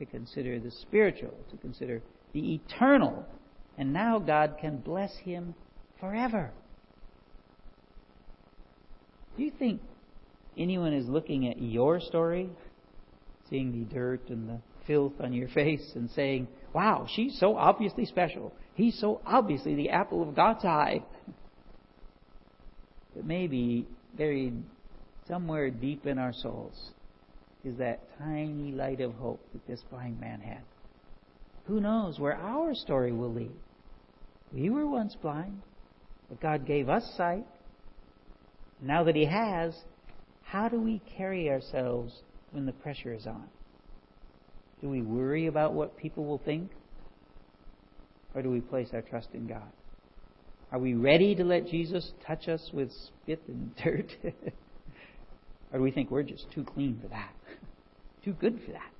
to 0.00 0.06
consider 0.06 0.58
the 0.58 0.72
spiritual, 0.72 1.34
to 1.52 1.56
consider 1.58 2.02
the 2.32 2.54
eternal. 2.54 3.24
And 3.78 3.92
now 3.92 4.18
God 4.18 4.56
can 4.60 4.78
bless 4.78 5.16
him 5.18 5.54
forever. 6.00 6.50
Do 9.36 9.44
you 9.44 9.52
think 9.56 9.80
anyone 10.58 10.92
is 10.92 11.06
looking 11.06 11.46
at 11.46 11.62
your 11.62 12.00
story, 12.00 12.50
seeing 13.52 13.70
the 13.70 13.94
dirt 13.94 14.30
and 14.30 14.48
the 14.48 14.58
filth 14.86 15.12
on 15.20 15.32
your 15.32 15.48
face, 15.48 15.92
and 15.94 16.10
saying, 16.10 16.48
Wow, 16.72 17.06
she's 17.14 17.38
so 17.38 17.56
obviously 17.56 18.06
special. 18.06 18.52
He's 18.74 18.98
so 18.98 19.20
obviously 19.26 19.74
the 19.74 19.90
apple 19.90 20.26
of 20.26 20.34
God's 20.34 20.64
eye. 20.64 21.04
But 23.14 23.26
maybe 23.26 23.86
buried 24.16 24.54
somewhere 25.28 25.70
deep 25.70 26.06
in 26.06 26.18
our 26.18 26.32
souls 26.32 26.92
is 27.62 27.76
that 27.76 28.00
tiny 28.18 28.72
light 28.72 29.00
of 29.00 29.12
hope 29.14 29.40
that 29.52 29.66
this 29.66 29.82
blind 29.90 30.18
man 30.18 30.40
had. 30.40 30.62
Who 31.66 31.78
knows 31.80 32.18
where 32.18 32.36
our 32.36 32.74
story 32.74 33.12
will 33.12 33.32
lead? 33.32 33.52
We 34.52 34.70
were 34.70 34.86
once 34.86 35.14
blind, 35.14 35.60
but 36.28 36.40
God 36.40 36.66
gave 36.66 36.88
us 36.88 37.04
sight 37.16 37.44
now 38.80 39.04
that 39.04 39.14
He 39.14 39.26
has, 39.26 39.76
how 40.42 40.68
do 40.68 40.80
we 40.80 41.00
carry 41.16 41.48
ourselves 41.50 42.20
when 42.52 42.66
the 42.66 42.72
pressure 42.72 43.12
is 43.12 43.26
on? 43.26 43.44
Do 44.80 44.88
we 44.88 45.02
worry 45.02 45.46
about 45.46 45.74
what 45.74 45.96
people 45.96 46.24
will 46.24 46.38
think? 46.38 46.70
Or 48.34 48.42
do 48.42 48.50
we 48.50 48.60
place 48.60 48.88
our 48.92 49.02
trust 49.02 49.28
in 49.34 49.46
God? 49.46 49.70
Are 50.70 50.78
we 50.78 50.94
ready 50.94 51.34
to 51.34 51.44
let 51.44 51.68
Jesus 51.68 52.12
touch 52.26 52.48
us 52.48 52.70
with 52.72 52.90
spit 52.92 53.42
and 53.46 53.74
dirt? 53.84 54.10
or 55.72 55.78
do 55.78 55.82
we 55.82 55.90
think 55.90 56.10
we're 56.10 56.22
just 56.22 56.50
too 56.50 56.64
clean 56.64 56.98
for 57.00 57.08
that? 57.08 57.32
too 58.24 58.32
good 58.32 58.60
for 58.64 58.72
that? 58.72 58.90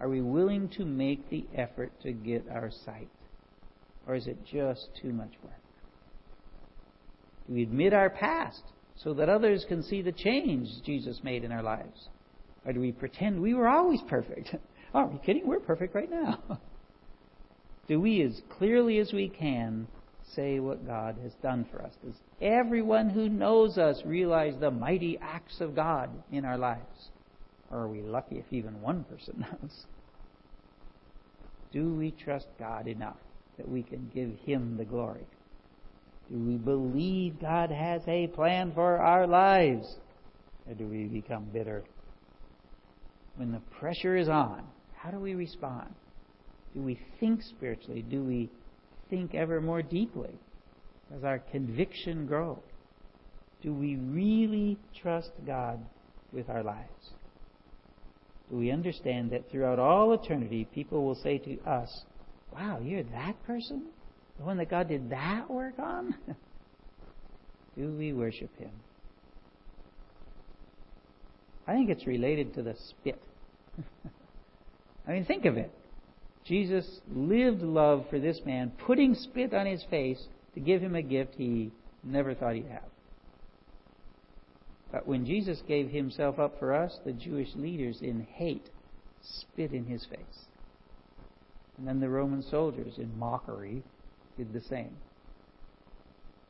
Are 0.00 0.08
we 0.08 0.20
willing 0.20 0.68
to 0.76 0.84
make 0.84 1.28
the 1.30 1.46
effort 1.54 1.90
to 2.02 2.12
get 2.12 2.46
our 2.50 2.70
sight? 2.84 3.08
Or 4.06 4.14
is 4.14 4.26
it 4.26 4.38
just 4.44 4.88
too 5.00 5.12
much 5.12 5.32
work? 5.42 5.52
Do 7.48 7.54
we 7.54 7.62
admit 7.62 7.92
our 7.92 8.10
past 8.10 8.62
so 9.02 9.14
that 9.14 9.28
others 9.28 9.64
can 9.68 9.82
see 9.82 10.02
the 10.02 10.12
change 10.12 10.68
Jesus 10.84 11.20
made 11.22 11.44
in 11.44 11.52
our 11.52 11.62
lives? 11.62 12.08
Or 12.64 12.72
do 12.72 12.80
we 12.80 12.92
pretend 12.92 13.40
we 13.40 13.54
were 13.54 13.68
always 13.68 14.00
perfect? 14.08 14.54
Oh, 14.94 14.98
are 14.98 15.12
you 15.12 15.20
kidding? 15.24 15.46
We're 15.46 15.60
perfect 15.60 15.94
right 15.94 16.10
now. 16.10 16.60
do 17.88 18.00
we, 18.00 18.22
as 18.22 18.40
clearly 18.58 18.98
as 18.98 19.12
we 19.12 19.28
can, 19.28 19.86
say 20.34 20.58
what 20.58 20.86
God 20.86 21.16
has 21.22 21.32
done 21.42 21.66
for 21.70 21.82
us? 21.82 21.92
Does 22.04 22.14
everyone 22.40 23.10
who 23.10 23.28
knows 23.28 23.78
us 23.78 24.02
realize 24.04 24.54
the 24.58 24.70
mighty 24.70 25.18
acts 25.20 25.60
of 25.60 25.76
God 25.76 26.10
in 26.32 26.44
our 26.44 26.58
lives? 26.58 27.10
Or 27.70 27.80
are 27.80 27.88
we 27.88 28.02
lucky 28.02 28.36
if 28.36 28.46
even 28.50 28.80
one 28.80 29.04
person 29.04 29.38
knows? 29.62 29.86
Do 31.72 31.94
we 31.94 32.10
trust 32.10 32.46
God 32.58 32.86
enough 32.88 33.18
that 33.58 33.68
we 33.68 33.82
can 33.82 34.10
give 34.14 34.30
Him 34.44 34.76
the 34.76 34.84
glory? 34.84 35.26
Do 36.30 36.38
we 36.38 36.56
believe 36.56 37.40
God 37.40 37.70
has 37.70 38.02
a 38.08 38.26
plan 38.28 38.72
for 38.74 38.98
our 38.98 39.26
lives? 39.26 39.96
Or 40.68 40.74
do 40.74 40.86
we 40.86 41.04
become 41.04 41.46
bitter 41.52 41.84
when 43.36 43.52
the 43.52 43.60
pressure 43.78 44.16
is 44.16 44.28
on, 44.28 44.64
how 44.94 45.10
do 45.10 45.18
we 45.18 45.34
respond? 45.34 45.94
Do 46.74 46.82
we 46.82 46.98
think 47.20 47.42
spiritually? 47.42 48.02
Do 48.02 48.22
we 48.22 48.50
think 49.08 49.34
ever 49.34 49.60
more 49.60 49.82
deeply? 49.82 50.38
Does 51.12 51.22
our 51.22 51.38
conviction 51.38 52.26
grow? 52.26 52.62
Do 53.62 53.72
we 53.72 53.96
really 53.96 54.78
trust 55.00 55.30
God 55.46 55.78
with 56.32 56.48
our 56.48 56.62
lives? 56.62 57.12
Do 58.50 58.56
we 58.56 58.70
understand 58.70 59.30
that 59.30 59.50
throughout 59.50 59.78
all 59.78 60.12
eternity, 60.12 60.66
people 60.74 61.04
will 61.04 61.14
say 61.16 61.38
to 61.38 61.58
us, 61.64 62.04
Wow, 62.52 62.80
you're 62.82 63.02
that 63.02 63.34
person? 63.44 63.86
The 64.38 64.44
one 64.44 64.58
that 64.58 64.70
God 64.70 64.88
did 64.88 65.10
that 65.10 65.50
work 65.50 65.78
on? 65.78 66.14
Do 67.76 67.94
we 67.96 68.12
worship 68.12 68.56
Him? 68.58 68.70
I 71.66 71.72
think 71.72 71.90
it's 71.90 72.06
related 72.06 72.54
to 72.54 72.62
the 72.62 72.74
spit. 72.88 73.20
I 75.08 75.12
mean, 75.12 75.24
think 75.24 75.44
of 75.44 75.56
it. 75.56 75.70
Jesus 76.44 77.00
lived 77.12 77.62
love 77.62 78.06
for 78.08 78.20
this 78.20 78.40
man, 78.46 78.70
putting 78.86 79.14
spit 79.14 79.52
on 79.52 79.66
his 79.66 79.82
face 79.90 80.22
to 80.54 80.60
give 80.60 80.80
him 80.80 80.94
a 80.94 81.02
gift 81.02 81.34
he 81.36 81.72
never 82.04 82.34
thought 82.34 82.54
he'd 82.54 82.66
have. 82.66 82.84
But 84.92 85.08
when 85.08 85.26
Jesus 85.26 85.60
gave 85.66 85.90
himself 85.90 86.38
up 86.38 86.58
for 86.60 86.72
us, 86.72 86.98
the 87.04 87.12
Jewish 87.12 87.48
leaders 87.56 87.98
in 88.00 88.20
hate 88.20 88.70
spit 89.22 89.72
in 89.72 89.86
his 89.86 90.04
face. 90.04 90.44
And 91.76 91.86
then 91.86 91.98
the 91.98 92.08
Roman 92.08 92.42
soldiers, 92.42 92.94
in 92.96 93.18
mockery, 93.18 93.82
did 94.36 94.52
the 94.52 94.60
same. 94.60 94.96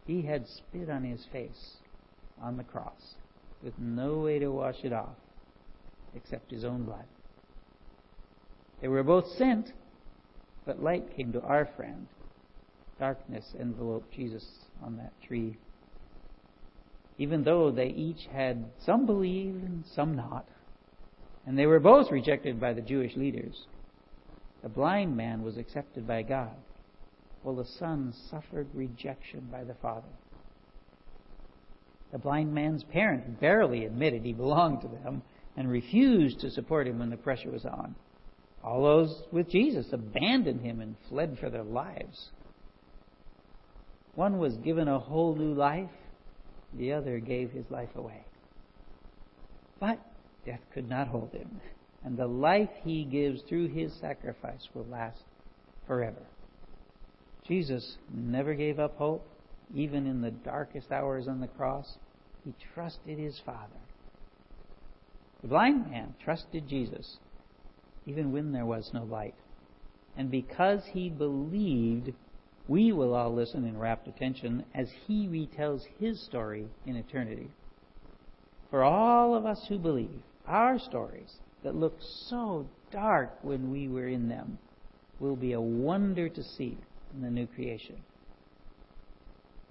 He 0.06 0.22
had 0.22 0.46
spit 0.46 0.88
on 0.88 1.04
his 1.04 1.24
face 1.32 1.76
on 2.40 2.56
the 2.56 2.64
cross 2.64 3.14
with 3.62 3.74
no 3.78 4.18
way 4.18 4.38
to 4.38 4.48
wash 4.50 4.84
it 4.84 4.92
off 4.92 5.16
except 6.14 6.50
his 6.50 6.64
own 6.64 6.84
blood. 6.84 7.04
They 8.80 8.88
were 8.88 9.02
both 9.02 9.26
sent, 9.36 9.72
but 10.64 10.82
light 10.82 11.16
came 11.16 11.32
to 11.32 11.42
our 11.42 11.66
friend. 11.76 12.06
Darkness 12.98 13.54
enveloped 13.58 14.12
Jesus 14.12 14.46
on 14.82 14.96
that 14.96 15.12
tree. 15.26 15.56
Even 17.18 17.44
though 17.44 17.70
they 17.70 17.88
each 17.88 18.26
had 18.32 18.66
some 18.84 19.06
believed 19.06 19.62
and 19.64 19.84
some 19.94 20.14
not, 20.14 20.46
and 21.46 21.58
they 21.58 21.66
were 21.66 21.80
both 21.80 22.10
rejected 22.10 22.60
by 22.60 22.72
the 22.72 22.80
Jewish 22.80 23.16
leaders, 23.16 23.66
the 24.62 24.68
blind 24.68 25.16
man 25.16 25.42
was 25.42 25.56
accepted 25.56 26.06
by 26.06 26.22
God, 26.22 26.54
the 27.54 27.68
son 27.78 28.12
suffered 28.30 28.68
rejection 28.74 29.48
by 29.50 29.64
the 29.64 29.74
Father. 29.74 30.08
The 32.12 32.18
blind 32.18 32.54
man's 32.54 32.84
parents 32.84 33.28
barely 33.40 33.84
admitted 33.84 34.22
he 34.22 34.32
belonged 34.32 34.80
to 34.82 34.88
them 34.88 35.22
and 35.56 35.70
refused 35.70 36.40
to 36.40 36.50
support 36.50 36.86
him 36.86 36.98
when 36.98 37.10
the 37.10 37.16
pressure 37.16 37.50
was 37.50 37.64
on. 37.64 37.94
All 38.62 38.82
those 38.82 39.22
with 39.32 39.50
Jesus 39.50 39.86
abandoned 39.92 40.60
him 40.60 40.80
and 40.80 40.96
fled 41.08 41.38
for 41.38 41.50
their 41.50 41.62
lives. 41.62 42.30
One 44.14 44.38
was 44.38 44.56
given 44.56 44.88
a 44.88 44.98
whole 44.98 45.34
new 45.36 45.54
life, 45.54 45.90
the 46.74 46.92
other 46.92 47.18
gave 47.20 47.50
his 47.50 47.70
life 47.70 47.94
away. 47.94 48.24
But 49.78 50.00
death 50.44 50.62
could 50.72 50.88
not 50.88 51.08
hold 51.08 51.32
him, 51.32 51.60
and 52.02 52.16
the 52.16 52.26
life 52.26 52.70
he 52.82 53.04
gives 53.04 53.42
through 53.42 53.68
his 53.68 53.92
sacrifice 54.00 54.66
will 54.74 54.86
last 54.86 55.22
forever. 55.86 56.22
Jesus 57.46 57.96
never 58.12 58.54
gave 58.54 58.78
up 58.78 58.96
hope, 58.96 59.26
even 59.74 60.06
in 60.06 60.20
the 60.20 60.30
darkest 60.30 60.90
hours 60.90 61.28
on 61.28 61.40
the 61.40 61.46
cross. 61.46 61.96
He 62.44 62.54
trusted 62.74 63.18
his 63.18 63.40
Father. 63.44 63.80
The 65.42 65.48
blind 65.48 65.90
man 65.90 66.14
trusted 66.22 66.68
Jesus 66.68 67.18
even 68.06 68.32
when 68.32 68.52
there 68.52 68.64
was 68.64 68.90
no 68.94 69.02
light. 69.02 69.34
And 70.16 70.30
because 70.30 70.82
he 70.92 71.10
believed, 71.10 72.12
we 72.68 72.92
will 72.92 73.14
all 73.14 73.34
listen 73.34 73.66
in 73.66 73.78
rapt 73.78 74.08
attention 74.08 74.64
as 74.74 74.88
he 75.06 75.26
retells 75.26 75.82
his 75.98 76.20
story 76.24 76.68
in 76.86 76.96
eternity. 76.96 77.50
For 78.70 78.82
all 78.82 79.34
of 79.34 79.44
us 79.44 79.66
who 79.68 79.78
believe, 79.78 80.22
our 80.46 80.78
stories 80.78 81.36
that 81.62 81.74
looked 81.74 82.02
so 82.02 82.66
dark 82.92 83.38
when 83.42 83.72
we 83.72 83.88
were 83.88 84.08
in 84.08 84.28
them 84.28 84.58
will 85.18 85.36
be 85.36 85.52
a 85.52 85.60
wonder 85.60 86.28
to 86.28 86.42
see 86.42 86.78
in 87.16 87.22
the 87.22 87.30
new 87.30 87.46
creation. 87.46 87.96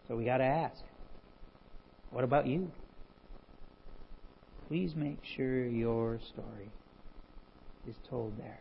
So 0.08 0.15
we 0.15 0.25
got 0.25 0.38
to 0.38 0.43
ask, 0.43 0.84
what 2.12 2.23
about 2.23 2.47
you? 2.47 2.71
Please 4.67 4.95
make 4.95 5.23
sure 5.23 5.65
your 5.65 6.19
story 6.19 6.69
is 7.88 7.95
told 8.10 8.38
there. 8.38 8.60